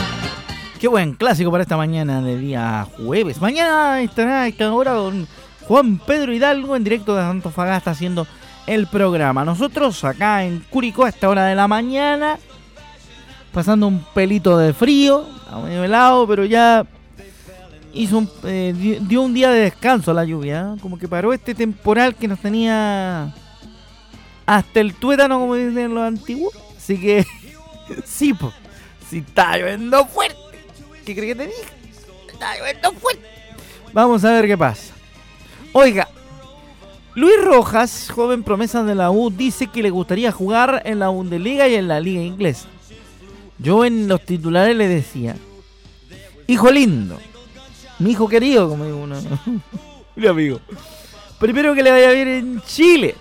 Qué 0.81 0.89
buen 0.89 1.15
clásico 1.15 1.53
para 1.53 1.63
esta 1.63 1.77
mañana 1.77 2.21
de 2.23 2.37
día 2.37 2.89
jueves. 2.97 3.41
Mañana 3.41 4.03
estará 4.03 4.43
a 4.43 4.49
esta 4.49 4.73
hora 4.73 4.95
don 4.95 5.29
Juan 5.69 5.99
Pedro 5.99 6.33
Hidalgo 6.33 6.75
en 6.75 6.83
directo 6.83 7.15
de 7.15 7.23
Antofagasta 7.23 7.93
haciendo 7.93 8.27
el 8.67 8.87
programa. 8.87 9.45
Nosotros 9.45 10.03
acá 10.05 10.45
en 10.45 10.61
Curicó 10.71 11.05
a 11.05 11.09
esta 11.09 11.29
hora 11.29 11.45
de 11.47 11.55
la 11.55 11.67
mañana, 11.69 12.39
pasando 13.53 13.87
un 13.89 14.05
pelito 14.15 14.57
de 14.59 14.73
frío, 14.73 15.27
a 15.51 15.59
medio 15.59 15.83
helado, 15.85 16.27
pero 16.27 16.45
ya 16.45 16.87
hizo 17.93 18.19
un, 18.19 18.31
eh, 18.45 18.73
di- 18.77 18.99
dio 19.01 19.23
un 19.23 19.35
día 19.35 19.51
de 19.51 19.61
descanso 19.63 20.13
a 20.13 20.15
la 20.15 20.25
lluvia. 20.25 20.75
¿eh? 20.77 20.81
Como 20.81 20.99
que 20.99 21.09
paró 21.09 21.33
este 21.33 21.55
temporal 21.55 22.15
que 22.15 22.29
nos 22.29 22.39
tenía 22.39 23.35
hasta 24.47 24.81
el 24.81 24.95
tuétano, 24.95 25.39
como 25.41 25.55
dicen 25.57 25.95
los 25.95 26.05
antiguos. 26.05 26.55
Así 26.77 27.01
que, 27.01 27.27
sí, 28.05 28.33
pues, 28.35 28.55
si 29.09 29.19
está 29.19 29.57
lloviendo 29.59 30.07
fuerte. 30.07 30.37
¿Qué 31.05 31.15
crees 31.17 31.35
que 31.37 31.43
te 31.45 31.47
dije? 31.49 31.63
Está 32.33 32.57
lloviendo 32.59 32.93
fuerte. 32.93 33.27
Vamos 33.93 34.25
a 34.25 34.31
ver 34.33 34.47
qué 34.47 34.57
pasa. 34.57 34.95
Oiga, 35.73 36.09
Luis 37.21 37.35
Rojas, 37.45 38.11
joven 38.11 38.43
promesa 38.43 38.83
de 38.83 38.95
la 38.95 39.11
U, 39.11 39.29
dice 39.29 39.67
que 39.67 39.83
le 39.83 39.91
gustaría 39.91 40.33
jugar 40.33 40.81
en 40.87 41.01
la 41.01 41.11
Bundesliga 41.11 41.69
y 41.69 41.75
en 41.75 41.87
la 41.87 42.01
Liga 42.01 42.23
Inglesa. 42.23 42.67
Yo 43.59 43.85
en 43.85 44.09
los 44.09 44.25
titulares 44.25 44.75
le 44.75 44.89
decía, 44.89 45.37
hijo 46.47 46.71
lindo, 46.71 47.19
mi 47.99 48.13
hijo 48.13 48.27
querido, 48.27 48.71
como 48.71 48.87
digo 48.87 49.03
uno. 49.03 49.17
Mi 50.17 50.27
amigo. 50.29 50.61
Primero 51.39 51.75
que 51.75 51.83
le 51.83 51.91
vaya 51.91 52.11
bien 52.11 52.29
en 52.29 52.63
Chile. 52.63 53.15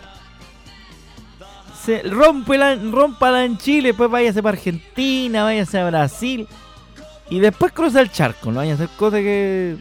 Se 1.83 2.01
rómpela, 2.03 2.75
rómpala 2.75 3.43
en 3.43 3.57
Chile, 3.57 3.89
después 3.89 4.09
váyase 4.09 4.41
para 4.41 4.57
Argentina, 4.57 5.43
váyase 5.43 5.77
a 5.77 5.89
Brasil. 5.89 6.47
Y 7.29 7.41
después 7.41 7.73
cruza 7.73 7.99
el 7.99 8.09
charco, 8.09 8.49
no 8.49 8.59
vaya 8.59 8.71
a 8.71 8.75
hacer 8.75 8.89
cosas 8.97 9.19
que 9.19 9.75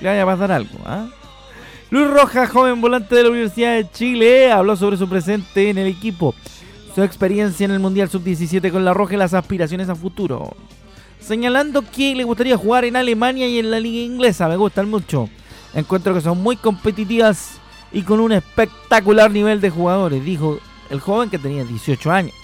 le 0.00 0.08
vaya 0.08 0.22
a 0.22 0.26
pasar 0.26 0.52
algo. 0.52 0.78
¿ah? 0.86 1.08
Luis 1.94 2.10
Rojas, 2.10 2.50
joven 2.50 2.80
volante 2.80 3.14
de 3.14 3.22
la 3.22 3.30
Universidad 3.30 3.76
de 3.76 3.88
Chile, 3.88 4.50
habló 4.50 4.74
sobre 4.74 4.96
su 4.96 5.08
presente 5.08 5.70
en 5.70 5.78
el 5.78 5.86
equipo, 5.86 6.34
su 6.92 7.04
experiencia 7.04 7.66
en 7.66 7.70
el 7.70 7.78
Mundial 7.78 8.10
Sub-17 8.10 8.72
con 8.72 8.84
la 8.84 8.92
Roja 8.92 9.14
y 9.14 9.16
las 9.16 9.32
aspiraciones 9.32 9.88
a 9.88 9.94
futuro. 9.94 10.56
Señalando 11.20 11.84
que 11.88 12.16
le 12.16 12.24
gustaría 12.24 12.56
jugar 12.56 12.84
en 12.84 12.96
Alemania 12.96 13.46
y 13.46 13.60
en 13.60 13.70
la 13.70 13.78
liga 13.78 14.12
inglesa, 14.12 14.48
me 14.48 14.56
gustan 14.56 14.90
mucho. 14.90 15.28
Encuentro 15.72 16.12
que 16.14 16.20
son 16.20 16.42
muy 16.42 16.56
competitivas 16.56 17.60
y 17.92 18.02
con 18.02 18.18
un 18.18 18.32
espectacular 18.32 19.30
nivel 19.30 19.60
de 19.60 19.70
jugadores, 19.70 20.24
dijo 20.24 20.58
el 20.90 20.98
joven 20.98 21.30
que 21.30 21.38
tenía 21.38 21.62
18 21.62 22.10
años. 22.10 22.34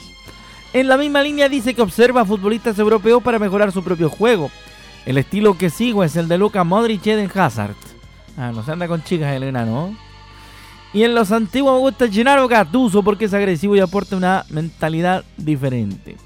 En 0.73 0.87
la 0.87 0.97
misma 0.97 1.23
línea 1.25 1.49
dice 1.49 1.75
que 1.75 1.83
observa 1.83 2.21
a 2.21 2.25
futbolistas 2.25 2.79
europeos 2.79 3.21
para 3.21 3.41
mejorar 3.41 3.73
su 3.73 3.83
propio 3.83 4.11
juego. 4.11 4.49
El 5.07 5.19
estilo 5.19 5.59
que 5.59 5.71
sigo 5.71 6.05
es 6.05 6.15
el 6.15 6.29
de 6.29 6.39
Luka 6.39 6.63
Modric 6.63 7.05
y 7.05 7.11
Eden 7.11 7.33
Hazard. 7.35 7.90
Ah, 8.41 8.53
no 8.55 8.63
se 8.63 8.73
anda 8.73 8.89
con 8.89 9.05
chicas 9.05 9.37
el 9.37 9.43
enano. 9.43 9.95
Y 10.95 11.03
en 11.03 11.15
los 11.15 11.31
antiguos 11.31 11.75
me 11.75 11.81
gusta 11.81 12.09
Gennaro 12.09 12.49
Gattuso 12.49 13.03
porque 13.03 13.27
es 13.27 13.35
agresivo 13.35 13.77
y 13.77 13.81
aporta 13.81 14.17
una 14.17 14.47
mentalidad 14.49 15.25
diferente. 15.37 16.17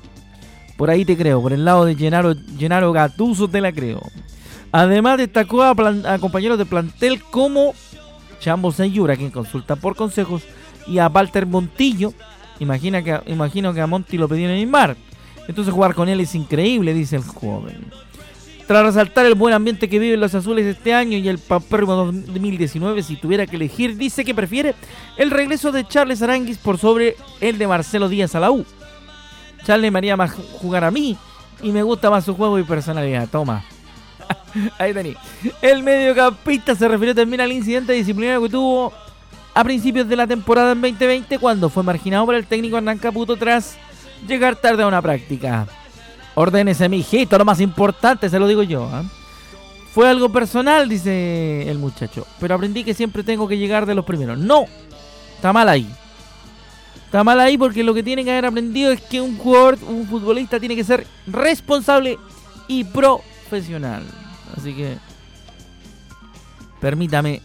Por 0.77 0.91
ahí 0.91 1.05
te 1.05 1.17
creo, 1.17 1.43
por 1.43 1.53
el 1.53 1.65
lado 1.65 1.85
de 1.85 1.97
Gennaro, 1.97 2.37
Gennaro 2.57 2.93
Gattuso 2.93 3.49
te 3.49 3.61
la 3.61 3.73
creo. 3.73 4.01
Además 4.71 5.19
destacó 5.19 5.65
a, 5.65 5.75
compañeros 6.21 6.57
de 6.57 6.67
plantel 6.67 7.21
como 7.21 7.75
Chambo 8.39 8.71
Sayura, 8.71 9.17
quien 9.17 9.33
consulta 9.33 9.75
por 9.75 9.97
consejos, 9.97 10.45
y 10.87 10.99
a 10.99 11.09
Walter 11.09 11.47
Montillo. 11.47 12.15
Imagina 12.61 13.03
que, 13.03 13.21
imagino 13.27 13.75
que 13.75 13.81
a 13.81 13.89
Monti 13.89 14.19
lo 14.19 14.29
pedí 14.29 14.45
en 14.45 14.51
el 14.51 14.67
mar. 14.69 14.97
Entonces 15.49 15.75
jugar 15.75 15.97
con 15.97 16.09
él 16.09 16.21
es 16.21 16.37
increíble, 16.37 16.95
dice 16.95 17.17
el 17.17 17.25
joven. 17.25 17.87
Tras 18.67 18.83
resaltar 18.83 19.27
el 19.27 19.35
buen 19.35 19.53
ambiente 19.53 19.91
que 19.91 19.99
viven 19.99 20.21
los 20.21 20.35
azules 20.35 20.65
este 20.65 20.95
año 20.95 21.19
y 21.19 21.29
el 21.29 21.39
paupérrimo 21.39 21.95
2019, 21.97 23.03
si 23.03 23.17
tuviera 23.17 23.47
que 23.47 23.57
elegir, 23.57 23.97
dice 23.97 24.25
que 24.25 24.35
prefiere 24.35 24.75
el 25.19 25.31
regreso 25.31 25.71
de 25.71 25.87
Charles 25.87 26.23
Aranguis 26.23 26.57
por 26.57 26.79
sobre 26.79 27.17
el 27.43 27.59
de 27.59 27.67
Marcelo 27.67 28.09
Díaz 28.09 28.35
a 28.35 28.41
la 28.41 28.51
U. 28.51 28.65
Charles 29.65 29.93
me 29.93 29.99
haría 29.99 30.17
más 30.17 30.33
jugar 30.33 30.85
a 30.85 30.91
mí 30.91 31.17
y 31.63 31.73
me 31.73 31.83
gusta 31.83 32.09
más 32.09 32.25
su 32.25 32.35
juego 32.35 32.59
y 32.59 32.63
personalidad. 32.63 33.29
Toma. 33.29 33.65
Ahí 34.79 34.95
tení. 34.95 35.15
El 35.61 35.83
mediocampista 35.83 36.75
se 36.75 36.89
refirió 36.89 37.15
también 37.15 37.43
al 37.43 37.53
incidente 37.53 37.93
disciplinario 37.93 38.43
que 38.43 38.49
tuvo 38.49 38.95
a 39.53 39.63
principios 39.63 40.09
de 40.09 40.17
la 40.17 40.27
temporada 40.27 40.73
en 40.73 40.81
2020 40.81 41.39
cuando 41.39 41.69
fue 41.69 41.83
marginado 41.83 42.25
por 42.25 42.35
el 42.35 42.47
técnico 42.47 42.79
Hernán 42.79 42.99
Caputo 42.99 43.37
tras 43.37 43.77
llegar 44.27 44.57
tarde 44.57 44.83
a 44.83 44.87
una 44.87 45.03
práctica. 45.03 45.67
Ordénese, 46.35 46.89
mi 46.89 46.99
hijito, 46.99 47.39
lo 47.39 47.45
más 47.45 47.61
importante, 47.61 48.29
se 48.29 48.39
lo 48.39 48.49
digo 48.49 48.63
yo. 48.63 48.89
¿ah? 48.93 49.05
Fue 49.93 50.09
algo 50.09 50.31
personal, 50.31 50.89
dice 50.89 51.71
el 51.71 51.79
muchacho. 51.79 52.27
Pero 52.41 52.55
aprendí 52.57 52.83
que 52.83 52.95
siempre 52.95 53.23
tengo 53.23 53.47
que 53.47 53.57
llegar 53.57 53.87
de 53.87 53.95
los 53.95 54.05
primeros. 54.05 54.39
No, 54.39 54.65
está 55.37 55.53
mal 55.53 55.69
ahí. 55.69 55.89
Está 57.05 57.23
mal 57.23 57.39
ahí 57.39 57.57
porque 57.57 57.85
lo 57.85 57.95
que 57.95 58.03
tiene 58.03 58.25
que 58.25 58.33
haber 58.33 58.47
aprendido 58.47 58.91
es 58.91 59.01
que 59.01 59.21
un 59.21 59.39
jugador, 59.39 59.79
un 59.87 60.09
futbolista 60.09 60.59
tiene 60.59 60.75
que 60.75 60.83
ser 60.83 61.07
responsable 61.29 62.19
y 62.67 62.83
profesional. 62.83 64.03
Así 64.57 64.75
que 64.75 64.99
permítame 66.81 67.41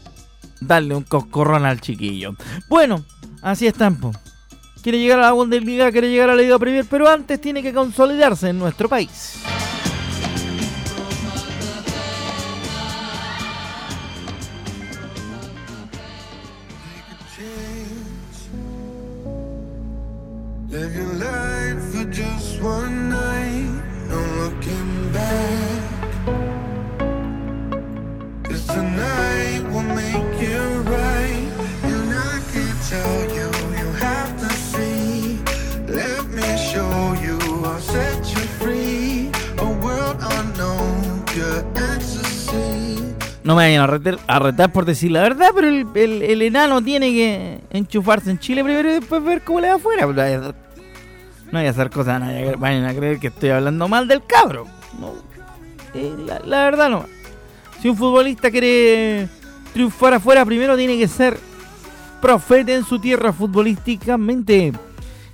darle 0.60 0.96
un 0.96 1.04
coscorrón 1.04 1.66
al 1.66 1.82
chiquillo. 1.82 2.34
Bueno, 2.68 3.06
así 3.44 3.68
están. 3.68 3.98
po. 3.98 4.12
Quiere 4.82 5.00
llegar 5.00 5.20
a 5.20 5.24
la 5.24 5.32
Bundesliga, 5.34 5.92
quiere 5.92 6.10
llegar 6.10 6.30
a 6.30 6.36
la 6.36 6.42
Liga 6.42 6.58
Premier, 6.58 6.86
pero 6.90 7.10
antes 7.10 7.42
tiene 7.42 7.62
que 7.62 7.74
consolidarse 7.74 8.50
en 8.50 8.60
nuestro 8.60 8.88
país. 8.88 9.49
A 43.64 44.40
retar, 44.40 44.72
por 44.72 44.86
decir 44.86 45.12
la 45.12 45.22
verdad, 45.22 45.50
pero 45.54 45.68
el, 45.68 45.86
el- 45.96 46.22
el 46.24 46.42
enano 46.42 46.82
tiene 46.82 47.12
que 47.12 47.60
enchufarse 47.72 48.32
en 48.32 48.40
Chile 48.40 48.64
primero 48.64 48.90
y 48.90 48.94
después 48.94 49.24
ver 49.24 49.42
cómo 49.44 49.60
le 49.60 49.70
va 49.70 49.76
afuera. 49.76 50.06
No 50.06 50.14
vaya 50.14 51.70
a 51.70 51.72
hacer- 51.72 51.90
cosas, 51.90 52.20
no 52.20 52.58
vayan 52.58 52.86
a 52.86 52.94
creer 52.94 53.20
que 53.20 53.28
estoy 53.28 53.50
hablando 53.50 53.88
mal 53.88 54.08
del 54.08 54.24
cabro. 54.26 54.66
No. 55.00 55.14
Eh, 55.94 56.14
la, 56.26 56.40
la 56.46 56.64
verdad 56.64 56.90
no. 56.90 57.06
Si 57.82 57.90
un 57.90 57.98
futbolista 57.98 58.52
quiere 58.52 59.28
triunfar 59.74 60.14
afuera, 60.16 60.46
primero 60.46 60.76
tiene 60.78 60.98
que 60.98 61.08
ser 61.08 61.38
profeta 62.22 62.74
en 62.74 62.84
su 62.84 63.00
tierra 63.00 63.32
futbolísticamente. 63.34 64.74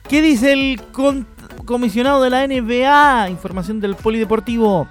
¿Qué 0.08 0.22
dice 0.22 0.54
el 0.54 0.82
comisionado 1.66 2.22
de 2.22 2.30
la 2.30 2.48
NBA? 2.48 3.30
Información 3.30 3.80
del 3.80 3.96
Polideportivo. 3.96 4.88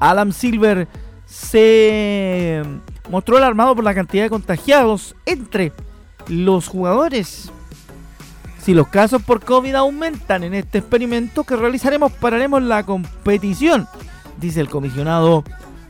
Adam 0.00 0.32
Silver 0.32 0.86
se 1.28 2.62
mostró 3.10 3.36
alarmado 3.36 3.74
por 3.74 3.84
la 3.84 3.94
cantidad 3.94 4.24
de 4.24 4.30
contagiados 4.30 5.14
entre 5.26 5.72
los 6.28 6.68
jugadores. 6.68 7.50
Si 8.62 8.74
los 8.74 8.88
casos 8.88 9.22
por 9.22 9.44
COVID 9.44 9.74
aumentan 9.74 10.44
en 10.44 10.54
este 10.54 10.78
experimento 10.78 11.44
que 11.44 11.56
realizaremos, 11.56 12.12
pararemos 12.12 12.62
la 12.62 12.84
competición, 12.84 13.86
dice 14.38 14.60
el 14.60 14.68
comisionado 14.68 15.44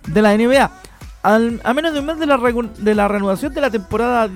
de 0.06 0.22
la 0.22 0.36
NBA. 0.36 0.70
A 1.22 1.74
menos 1.74 1.92
de 1.92 2.00
un 2.00 2.06
mes 2.06 2.18
de 2.18 2.26
la, 2.26 2.38
de 2.78 2.94
la 2.94 3.08
reanudación 3.08 3.52
de 3.52 3.60
la 3.60 3.70
temporada 3.70 4.28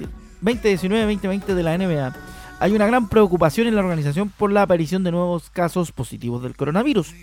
2019-2020 0.43 1.45
de 1.47 1.63
la 1.63 1.79
NBA, 1.79 2.13
hay 2.59 2.73
una 2.73 2.87
gran 2.87 3.09
preocupación 3.09 3.67
en 3.67 3.75
la 3.75 3.81
organización 3.81 4.29
por 4.29 4.53
la 4.53 4.63
aparición 4.63 5.03
de 5.05 5.13
nuevos 5.13 5.51
casos 5.51 5.93
positivos 5.93 6.43
del 6.43 6.57
coronavirus. 6.57 7.15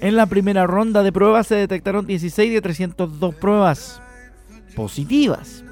En 0.00 0.16
la 0.16 0.26
primera 0.26 0.66
ronda 0.66 1.02
de 1.02 1.12
pruebas 1.12 1.46
se 1.46 1.54
detectaron 1.54 2.06
16 2.06 2.52
de 2.52 2.60
302 2.60 3.34
pruebas 3.34 4.00
positivas. 4.74 5.64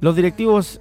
Los 0.00 0.14
directivos 0.14 0.80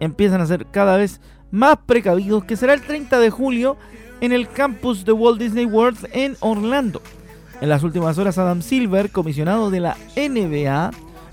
empiezan 0.00 0.40
a 0.40 0.46
ser 0.46 0.66
cada 0.66 0.96
vez 0.96 1.20
más 1.50 1.78
precavidos 1.86 2.44
que 2.44 2.56
será 2.56 2.74
el 2.74 2.82
30 2.82 3.18
de 3.18 3.30
julio 3.30 3.76
en 4.20 4.32
el 4.32 4.48
campus 4.48 5.04
de 5.04 5.12
Walt 5.12 5.40
Disney 5.40 5.64
World 5.64 6.08
en 6.12 6.36
Orlando. 6.40 7.02
En 7.60 7.68
las 7.68 7.82
últimas 7.82 8.18
horas 8.18 8.38
Adam 8.38 8.62
Silver, 8.62 9.10
comisionado 9.10 9.70
de 9.70 9.80
la 9.80 9.96
NBA, 10.16 10.90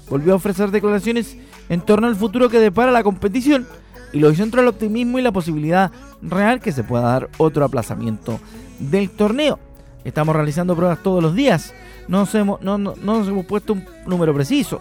volvió 0.10 0.34
a 0.34 0.36
ofrecer 0.38 0.72
declaraciones 0.72 1.38
en 1.70 1.82
torno 1.82 2.08
al 2.08 2.16
futuro 2.16 2.50
que 2.50 2.60
depara 2.60 2.92
la 2.92 3.04
competición 3.04 3.68
y 4.14 4.20
lo 4.20 4.32
hizo 4.32 4.44
entre 4.44 4.62
el 4.62 4.68
optimismo 4.68 5.20
y 5.20 5.22
la 5.22 5.32
posibilidad 5.32 5.92
real 6.22 6.60
que 6.60 6.72
se 6.72 6.84
pueda 6.84 7.04
dar 7.04 7.30
otro 7.38 7.64
aplazamiento 7.66 8.40
del 8.80 9.10
torneo. 9.10 9.60
Estamos 10.04 10.36
realizando 10.36 10.76
pruebas 10.76 11.00
todos 11.04 11.22
los 11.22 11.36
días. 11.36 11.74
No 12.08 12.20
nos 12.20 12.34
hemos, 12.36 12.62
no, 12.62 12.78
no- 12.78 12.96
hemos 12.96 13.46
puesto 13.46 13.74
un 13.74 13.86
número 14.08 14.34
preciso. 14.34 14.80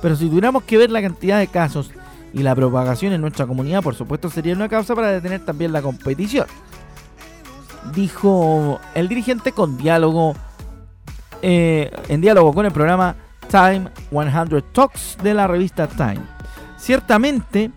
Pero 0.00 0.14
si 0.16 0.26
tuviéramos 0.28 0.62
que 0.62 0.78
ver 0.78 0.90
la 0.90 1.02
cantidad 1.02 1.38
de 1.38 1.48
casos 1.48 1.90
y 2.32 2.42
la 2.42 2.54
propagación 2.54 3.12
en 3.12 3.20
nuestra 3.20 3.46
comunidad, 3.46 3.82
por 3.82 3.94
supuesto 3.94 4.30
sería 4.30 4.54
una 4.54 4.68
causa 4.68 4.94
para 4.94 5.08
detener 5.10 5.44
también 5.44 5.72
la 5.72 5.82
competición. 5.82 6.46
Dijo 7.94 8.80
el 8.94 9.08
dirigente 9.08 9.52
con 9.52 9.76
diálogo, 9.78 10.34
eh, 11.42 11.90
en 12.08 12.20
diálogo 12.20 12.52
con 12.52 12.66
el 12.66 12.72
programa 12.72 13.16
Time 13.50 13.90
100 14.10 14.62
Talks 14.72 15.16
de 15.22 15.34
la 15.34 15.46
revista 15.46 15.86
Time. 15.86 16.20
Ciertamente, 16.76 17.70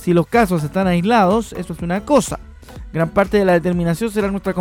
si 0.00 0.14
los 0.14 0.26
casos 0.26 0.64
están 0.64 0.86
aislados, 0.86 1.52
eso 1.52 1.72
es 1.74 1.80
una 1.80 2.04
cosa. 2.04 2.38
Gran 2.92 3.10
parte 3.10 3.38
de 3.38 3.44
la 3.44 3.52
determinación 3.52 4.10
será 4.10 4.30
nuestra, 4.30 4.54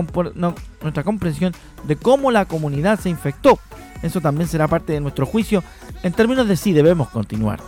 comprensión 1.03 1.53
de 1.83 1.95
cómo 1.95 2.29
la 2.29 2.45
comunidad 2.45 2.99
se 2.99 3.09
infectó. 3.09 3.57
Eso 4.03 4.21
también 4.21 4.47
será 4.47 4.67
parte 4.67 4.93
de 4.93 4.99
nuestro 4.99 5.25
juicio 5.25 5.63
en 6.03 6.13
términos 6.13 6.47
de 6.47 6.55
si 6.55 6.73
debemos 6.73 7.09
continuar. 7.09 7.59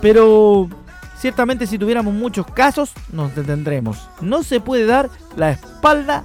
Pero 0.00 0.68
ciertamente 1.18 1.66
si 1.66 1.78
tuviéramos 1.78 2.12
muchos 2.12 2.46
casos, 2.46 2.92
nos 3.12 3.34
detendremos. 3.34 4.08
No 4.20 4.42
se 4.42 4.60
puede 4.60 4.84
dar 4.84 5.08
la 5.36 5.52
espalda 5.52 6.24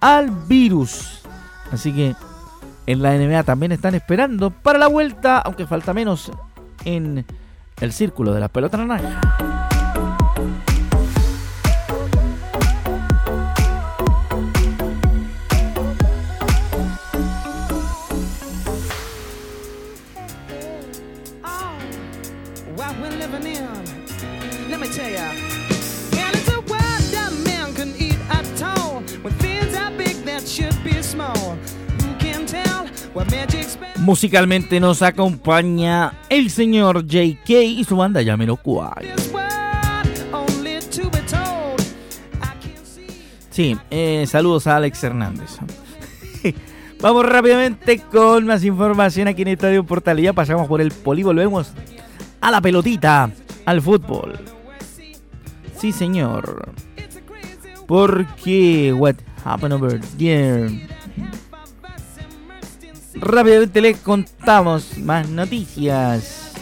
al 0.00 0.30
virus. 0.30 1.22
Así 1.72 1.92
que 1.92 2.14
en 2.86 3.02
la 3.02 3.16
NBA 3.16 3.44
también 3.44 3.72
están 3.72 3.94
esperando 3.94 4.50
para 4.50 4.78
la 4.78 4.88
vuelta, 4.88 5.38
aunque 5.38 5.66
falta 5.66 5.94
menos 5.94 6.30
en 6.84 7.24
el 7.80 7.92
círculo 7.92 8.34
de 8.34 8.40
la 8.40 8.48
pelota 8.48 8.76
naranja. 8.76 9.43
Musicalmente 33.96 34.80
nos 34.80 35.02
acompaña 35.02 36.12
el 36.28 36.50
señor 36.50 37.06
JK 37.06 37.48
y 37.48 37.84
su 37.84 37.96
banda 37.96 38.22
Yamiroquai. 38.22 39.12
Sí, 43.50 43.76
eh, 43.90 44.24
saludos 44.26 44.66
a 44.66 44.76
Alex 44.76 45.04
Hernández. 45.04 45.58
Vamos 47.00 47.24
rápidamente 47.24 48.00
con 48.00 48.46
más 48.46 48.64
información 48.64 49.28
aquí 49.28 49.42
en 49.42 49.48
Estadio 49.48 49.84
Portal. 49.84 50.18
Ya 50.20 50.32
pasamos 50.32 50.66
por 50.66 50.80
el 50.80 50.90
poli, 50.90 51.22
volvemos 51.22 51.72
a 52.40 52.50
la 52.50 52.60
pelotita, 52.60 53.30
al 53.64 53.80
fútbol. 53.80 54.38
Sí, 55.78 55.92
señor. 55.92 56.72
Porque 57.86 58.92
what 58.92 59.16
happened 59.44 59.74
over 59.74 60.00
there? 60.18 60.93
Rápidamente 63.14 63.80
les 63.80 63.98
contamos 63.98 64.98
más 64.98 65.28
noticias. 65.28 66.52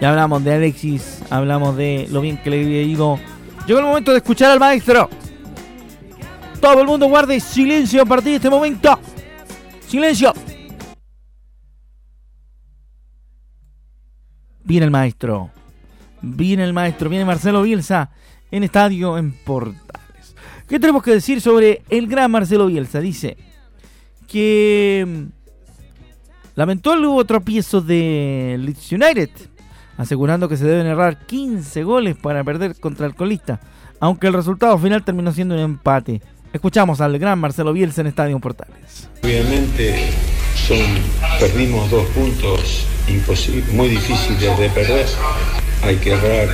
Ya 0.00 0.10
hablamos 0.10 0.42
de 0.42 0.54
Alexis, 0.54 1.22
hablamos 1.30 1.76
de 1.76 2.08
lo 2.10 2.20
bien 2.20 2.36
que 2.38 2.50
le 2.50 2.64
había 2.64 2.82
ido. 2.82 3.18
Llegó 3.66 3.78
el 3.78 3.86
momento 3.86 4.10
de 4.10 4.18
escuchar 4.18 4.50
al 4.50 4.58
maestro. 4.58 5.08
Todo 6.60 6.80
el 6.80 6.86
mundo 6.86 7.06
guarde 7.06 7.38
silencio 7.40 8.02
a 8.02 8.06
partir 8.06 8.30
de 8.30 8.36
este 8.36 8.50
momento. 8.50 8.98
Silencio. 9.86 10.32
Viene 14.64 14.86
el 14.86 14.90
maestro. 14.90 15.50
Viene 16.20 16.64
el 16.64 16.72
maestro. 16.72 17.08
Viene 17.08 17.24
Marcelo 17.24 17.62
Bielsa 17.62 18.10
en 18.50 18.64
estadio 18.64 19.18
en 19.18 19.32
Portales. 19.32 20.34
¿Qué 20.68 20.80
tenemos 20.80 21.02
que 21.02 21.12
decir 21.12 21.40
sobre 21.40 21.82
el 21.88 22.06
gran 22.06 22.30
Marcelo 22.30 22.66
Bielsa? 22.66 23.00
Dice 23.00 23.36
que 24.26 25.26
lamentó 26.54 26.94
el 26.94 27.02
nuevo 27.02 27.24
tropiezo 27.24 27.80
de 27.80 28.56
Leeds 28.58 28.92
United, 28.92 29.30
asegurando 29.96 30.48
que 30.48 30.56
se 30.56 30.64
deben 30.66 30.86
errar 30.86 31.26
15 31.26 31.82
goles 31.84 32.16
para 32.16 32.44
perder 32.44 32.78
contra 32.78 33.06
el 33.06 33.14
colista, 33.14 33.60
aunque 34.00 34.26
el 34.26 34.32
resultado 34.32 34.78
final 34.78 35.04
terminó 35.04 35.32
siendo 35.32 35.54
un 35.54 35.60
empate. 35.60 36.20
Escuchamos 36.52 37.00
al 37.00 37.18
gran 37.18 37.38
Marcelo 37.38 37.72
Bielsa 37.72 38.02
en 38.02 38.08
Estadio 38.08 38.38
Portales. 38.38 39.08
Obviamente 39.22 40.10
perdimos 41.40 41.90
dos 41.90 42.06
puntos 42.08 42.86
muy 43.72 43.88
difíciles 43.88 44.58
de 44.58 44.68
perder. 44.70 45.06
Hay 45.82 45.96
que 45.96 46.12
errar 46.12 46.48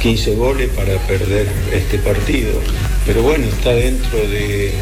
15 0.00 0.36
goles 0.36 0.70
para 0.70 0.96
perder 1.06 1.48
este 1.72 1.98
partido. 1.98 2.60
Pero 3.06 3.22
bueno, 3.22 3.46
está 3.46 3.70
dentro 3.70 4.18
de, 4.18 4.74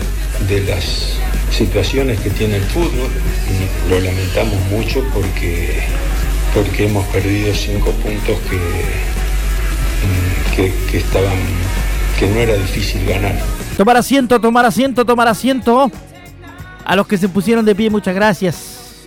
de 0.48 0.60
las 0.64 1.16
situaciones 1.52 2.18
que 2.20 2.30
tiene 2.30 2.56
el 2.56 2.62
fútbol. 2.62 3.10
Y 3.48 3.90
lo 3.90 4.00
lamentamos 4.00 4.58
mucho 4.70 5.04
porque, 5.12 5.82
porque 6.54 6.86
hemos 6.86 7.04
perdido 7.06 7.54
cinco 7.54 7.90
puntos 7.92 8.38
que, 10.56 10.72
que, 10.90 10.96
estaban 10.96 11.36
que 12.18 12.26
no 12.26 12.40
era 12.40 12.54
difícil 12.54 13.06
ganar. 13.06 13.38
Tomar 13.76 13.96
asiento, 13.96 14.40
tomar 14.40 14.64
asiento, 14.64 15.04
tomar 15.04 15.28
asiento. 15.28 15.90
A 16.84 16.96
los 16.96 17.06
que 17.06 17.16
se 17.16 17.28
pusieron 17.28 17.64
de 17.64 17.74
pie, 17.74 17.90
muchas 17.90 18.14
gracias. 18.14 19.06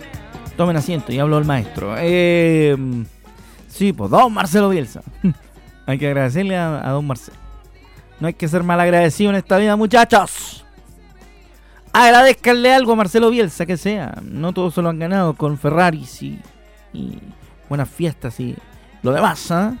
Tomen 0.56 0.76
asiento, 0.76 1.12
y 1.12 1.18
habló 1.18 1.36
el 1.36 1.44
maestro. 1.44 1.94
Eh, 1.98 2.74
sí, 3.68 3.92
pues 3.92 4.10
don 4.10 4.32
Marcelo 4.32 4.70
Bielsa. 4.70 5.02
hay 5.86 5.98
que 5.98 6.06
agradecerle 6.06 6.56
a, 6.56 6.88
a 6.88 6.92
don 6.92 7.06
Marcelo. 7.06 7.36
No 8.18 8.28
hay 8.28 8.34
que 8.34 8.48
ser 8.48 8.62
mal 8.62 8.80
agradecido 8.80 9.28
en 9.28 9.36
esta 9.36 9.58
vida, 9.58 9.76
muchachos. 9.76 10.65
Agradezcanle 11.98 12.74
algo 12.74 12.92
a 12.92 12.96
Marcelo 12.96 13.30
Bielsa, 13.30 13.64
que 13.64 13.78
sea. 13.78 14.20
No 14.22 14.52
todos 14.52 14.74
se 14.74 14.82
lo 14.82 14.90
han 14.90 14.98
ganado 14.98 15.32
con 15.32 15.56
Ferraris 15.56 16.22
y, 16.22 16.38
buenas 17.70 17.88
fiestas 17.88 18.38
y 18.38 18.54
lo 19.02 19.12
demás, 19.12 19.50
¿ah? 19.50 19.78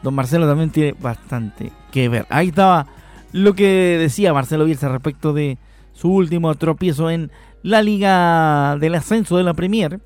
Don 0.00 0.14
Marcelo 0.14 0.46
también 0.46 0.70
tiene 0.70 0.94
bastante 0.96 1.72
que 1.90 2.08
ver. 2.08 2.24
Ahí 2.30 2.50
estaba 2.50 2.86
lo 3.32 3.52
que 3.54 3.98
decía 3.98 4.32
Marcelo 4.32 4.64
Bielsa 4.64 4.88
respecto 4.88 5.32
de 5.32 5.58
su 5.92 6.08
último 6.12 6.54
tropiezo 6.54 7.10
en 7.10 7.32
la 7.64 7.82
Liga 7.82 8.76
del 8.76 8.94
Ascenso 8.94 9.36
de 9.36 9.42
la 9.42 9.54
Premier, 9.54 9.98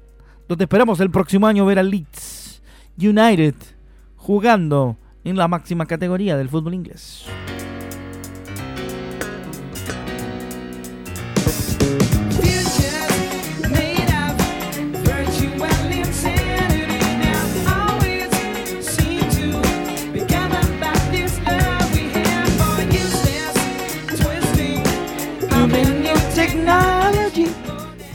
donde 0.48 0.64
esperamos 0.64 0.98
el 1.00 1.10
próximo 1.10 1.46
año 1.46 1.66
ver 1.66 1.78
al 1.78 1.90
Leeds 1.90 2.62
United 2.96 3.54
jugando 4.16 4.96
en 5.24 5.36
la 5.36 5.46
máxima 5.46 5.84
categoría 5.84 6.38
del 6.38 6.48
fútbol 6.48 6.72
inglés. 6.72 7.26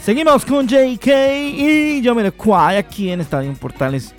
Seguimos 0.03 0.43
con 0.43 0.67
JK 0.67 1.07
y 1.07 2.01
yo 2.01 2.13
me 2.13 2.23
Jamiroquai 2.23 2.75
aquí 2.75 3.09
en 3.09 3.21
Estadio 3.21 3.53
Portales, 3.53 4.13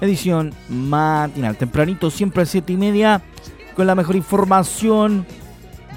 edición 0.00 0.52
matinal. 0.68 1.56
Tempranito, 1.56 2.10
siempre 2.10 2.42
a 2.42 2.44
7 2.44 2.72
y 2.72 2.76
media, 2.76 3.22
con 3.76 3.86
la 3.86 3.94
mejor 3.94 4.16
información 4.16 5.24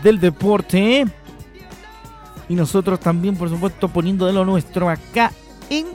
del 0.04 0.20
deporte. 0.20 1.08
Y 2.50 2.54
nosotros 2.54 3.00
también, 3.00 3.36
por 3.36 3.50
supuesto, 3.50 3.88
poniendo 3.88 4.28
de 4.28 4.34
lo 4.34 4.46
nuestro 4.46 4.88
acá 4.88 5.32
en 5.72 5.88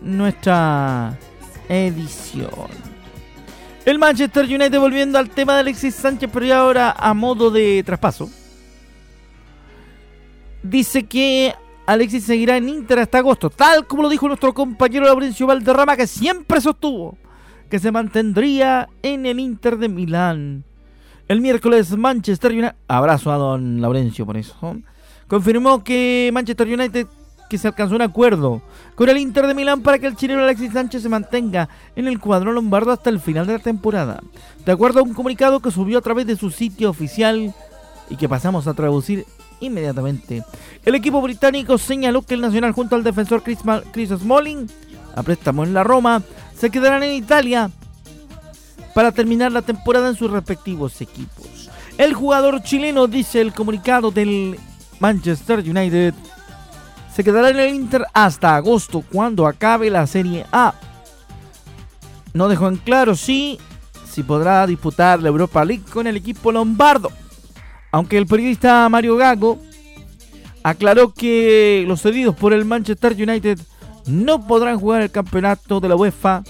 nuestra 0.00 1.18
edición. 1.68 2.68
El 3.84 3.98
Manchester 3.98 4.44
United 4.44 4.78
volviendo 4.78 5.18
al 5.18 5.28
tema 5.28 5.54
de 5.54 5.60
Alexis 5.60 5.96
Sánchez, 5.96 6.30
pero 6.32 6.46
ya 6.46 6.58
ahora 6.58 6.94
a 6.96 7.12
modo 7.14 7.50
de 7.50 7.82
traspaso. 7.82 8.30
Dice 10.62 11.02
que 11.02 11.52
Alexis 11.86 12.24
seguirá 12.24 12.56
en 12.56 12.68
Inter 12.68 12.98
hasta 12.98 13.18
agosto, 13.18 13.48
tal 13.48 13.86
como 13.86 14.02
lo 14.02 14.08
dijo 14.08 14.26
nuestro 14.26 14.52
compañero 14.52 15.06
Laurencio 15.06 15.46
Valderrama, 15.46 15.96
que 15.96 16.08
siempre 16.08 16.60
sostuvo 16.60 17.16
que 17.70 17.78
se 17.78 17.92
mantendría 17.92 18.88
en 19.02 19.26
el 19.26 19.40
Inter 19.40 19.76
de 19.76 19.88
Milán. 19.88 20.64
El 21.28 21.40
miércoles 21.40 21.96
Manchester 21.96 22.52
United, 22.52 22.74
abrazo 22.88 23.32
a 23.32 23.36
don 23.36 23.80
Laurencio 23.80 24.26
por 24.26 24.36
eso, 24.36 24.76
confirmó 25.28 25.82
que 25.82 26.30
Manchester 26.32 26.68
United 26.68 27.06
que 27.48 27.58
se 27.58 27.68
alcanzó 27.68 27.94
un 27.94 28.02
acuerdo 28.02 28.62
con 28.96 29.08
el 29.08 29.18
Inter 29.18 29.46
de 29.46 29.54
Milán 29.54 29.82
para 29.82 30.00
que 30.00 30.06
el 30.06 30.16
chileno 30.16 30.42
Alexis 30.42 30.72
Sánchez 30.72 31.02
se 31.02 31.08
mantenga 31.08 31.68
en 31.94 32.08
el 32.08 32.18
cuadro 32.18 32.52
lombardo 32.52 32.90
hasta 32.90 33.10
el 33.10 33.20
final 33.20 33.46
de 33.46 33.54
la 33.54 33.58
temporada. 33.60 34.20
De 34.64 34.72
acuerdo 34.72 34.98
a 34.98 35.04
un 35.04 35.14
comunicado 35.14 35.60
que 35.60 35.70
subió 35.70 35.98
a 35.98 36.02
través 36.02 36.26
de 36.26 36.36
su 36.36 36.50
sitio 36.50 36.90
oficial 36.90 37.54
y 38.10 38.16
que 38.16 38.28
pasamos 38.28 38.66
a 38.66 38.74
traducir 38.74 39.24
inmediatamente. 39.60 40.44
El 40.84 40.94
equipo 40.94 41.20
británico 41.20 41.78
señaló 41.78 42.22
que 42.22 42.34
el 42.34 42.40
Nacional 42.40 42.72
junto 42.72 42.96
al 42.96 43.04
defensor 43.04 43.42
Chris, 43.42 43.64
Ma- 43.64 43.82
Chris 43.92 44.10
Smalling, 44.10 44.68
a 45.14 45.22
préstamo 45.22 45.64
en 45.64 45.74
la 45.74 45.84
Roma, 45.84 46.22
se 46.56 46.70
quedarán 46.70 47.02
en 47.02 47.14
Italia 47.14 47.70
para 48.94 49.12
terminar 49.12 49.52
la 49.52 49.62
temporada 49.62 50.08
en 50.08 50.16
sus 50.16 50.30
respectivos 50.30 51.00
equipos. 51.00 51.70
El 51.98 52.14
jugador 52.14 52.62
chileno, 52.62 53.06
dice 53.06 53.40
el 53.40 53.52
comunicado 53.52 54.10
del 54.10 54.58
Manchester 55.00 55.60
United, 55.60 56.14
se 57.14 57.24
quedará 57.24 57.48
en 57.50 57.58
el 57.58 57.74
Inter 57.74 58.04
hasta 58.12 58.56
agosto 58.56 59.02
cuando 59.10 59.46
acabe 59.46 59.88
la 59.90 60.06
Serie 60.06 60.44
A. 60.52 60.74
No 62.34 62.48
dejó 62.48 62.68
en 62.68 62.76
claro 62.76 63.16
si, 63.16 63.58
si 64.10 64.22
podrá 64.22 64.66
disputar 64.66 65.22
la 65.22 65.28
Europa 65.28 65.64
League 65.64 65.84
con 65.90 66.06
el 66.06 66.16
equipo 66.16 66.52
lombardo. 66.52 67.10
Aunque 67.96 68.18
el 68.18 68.26
periodista 68.26 68.86
Mario 68.90 69.16
Gago 69.16 69.58
aclaró 70.62 71.14
que 71.14 71.82
los 71.88 72.02
cedidos 72.02 72.36
por 72.36 72.52
el 72.52 72.66
Manchester 72.66 73.14
United 73.14 73.58
no 74.04 74.46
podrán 74.46 74.78
jugar 74.78 75.00
el 75.00 75.10
campeonato 75.10 75.80
de 75.80 75.88
la 75.88 75.96
UEFA 75.96 76.44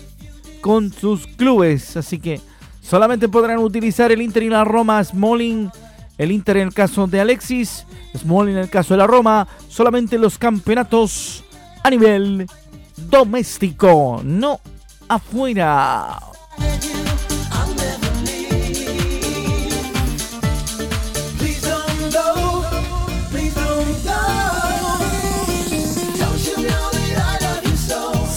con 0.61 0.93
sus 0.93 1.29
clubes. 1.29 1.97
Así 1.97 2.19
que 2.19 2.41
solamente 2.83 3.29
podrán 3.29 3.59
utilizar 3.59 4.11
el 4.11 4.23
Inter 4.23 4.43
y 4.43 4.49
la 4.49 4.65
Roma, 4.65 5.05
Smalling, 5.05 5.71
el 6.19 6.33
Inter 6.33 6.57
en 6.57 6.67
el 6.67 6.75
caso 6.75 7.07
de 7.07 7.21
Alexis, 7.21 7.87
Smalling 8.19 8.57
en 8.57 8.63
el 8.65 8.69
caso 8.69 8.95
de 8.95 8.99
la 8.99 9.07
Roma, 9.07 9.47
solamente 9.69 10.19
los 10.19 10.39
campeonatos 10.39 11.45
a 11.85 11.91
nivel 11.91 12.45
doméstico, 13.09 14.21
no 14.25 14.59
afuera. 15.07 16.19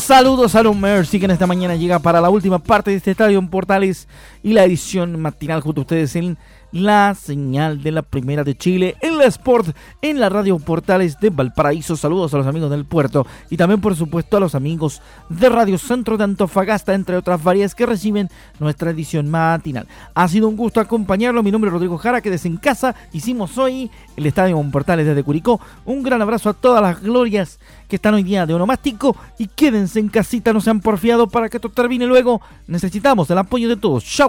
Saludos 0.09 0.55
a 0.55 0.59
Aaron 0.61 0.81
Mercy 0.81 1.19
que 1.19 1.25
en 1.25 1.31
esta 1.31 1.45
mañana 1.45 1.75
llega 1.75 1.99
para 1.99 2.19
la 2.19 2.31
última 2.31 2.57
parte 2.57 2.89
de 2.89 2.97
este 2.97 3.11
estadio 3.11 3.37
en 3.37 3.47
Portales 3.47 4.07
y 4.43 4.53
la 4.53 4.63
edición 4.63 5.21
matinal 5.21 5.61
junto 5.61 5.81
a 5.81 5.83
ustedes 5.83 6.15
en 6.15 6.37
la 6.71 7.15
señal 7.15 7.81
de 7.81 7.91
la 7.91 8.03
primera 8.03 8.43
de 8.43 8.55
Chile, 8.55 8.95
en 9.01 9.17
la 9.17 9.25
Sport, 9.25 9.75
en 10.01 10.19
la 10.19 10.29
radio 10.29 10.59
Portales 10.59 11.19
de 11.19 11.29
Valparaíso. 11.29 11.95
Saludos 11.95 12.33
a 12.33 12.37
los 12.37 12.47
amigos 12.47 12.69
del 12.69 12.85
puerto 12.85 13.25
y 13.49 13.57
también 13.57 13.81
por 13.81 13.95
supuesto 13.95 14.37
a 14.37 14.39
los 14.39 14.55
amigos 14.55 15.01
de 15.29 15.49
Radio 15.49 15.77
Centro 15.77 16.17
de 16.17 16.25
Antofagasta, 16.25 16.93
entre 16.93 17.17
otras 17.17 17.43
varias 17.43 17.73
que 17.73 17.85
reciben 17.85 18.29
nuestra 18.59 18.91
edición 18.91 19.29
matinal. 19.29 19.87
Ha 20.13 20.27
sido 20.27 20.47
un 20.47 20.55
gusto 20.55 20.79
acompañarlo. 20.79 21.43
Mi 21.43 21.51
nombre 21.51 21.69
es 21.69 21.73
Rodrigo 21.73 21.97
Jara, 21.97 22.21
que 22.21 22.29
desde 22.29 22.49
en 22.49 22.57
casa 22.57 22.95
hicimos 23.13 23.57
hoy 23.57 23.89
el 24.15 24.25
estadio 24.25 24.59
Portales 24.71 25.07
desde 25.07 25.23
Curicó. 25.23 25.59
Un 25.85 26.03
gran 26.03 26.21
abrazo 26.21 26.49
a 26.49 26.53
todas 26.53 26.81
las 26.81 27.01
glorias 27.01 27.59
que 27.87 27.95
están 27.95 28.13
hoy 28.13 28.23
día 28.23 28.45
de 28.45 28.53
onomástico 28.53 29.15
y 29.39 29.47
quédense 29.47 29.99
en 29.99 30.09
casita, 30.09 30.53
no 30.53 30.61
sean 30.61 30.79
porfiados 30.79 31.27
para 31.29 31.49
que 31.49 31.57
esto 31.57 31.69
termine 31.69 32.05
luego. 32.05 32.39
Necesitamos 32.67 33.29
el 33.31 33.37
apoyo 33.39 33.67
de 33.67 33.77
todos. 33.77 34.05
Chao, 34.05 34.28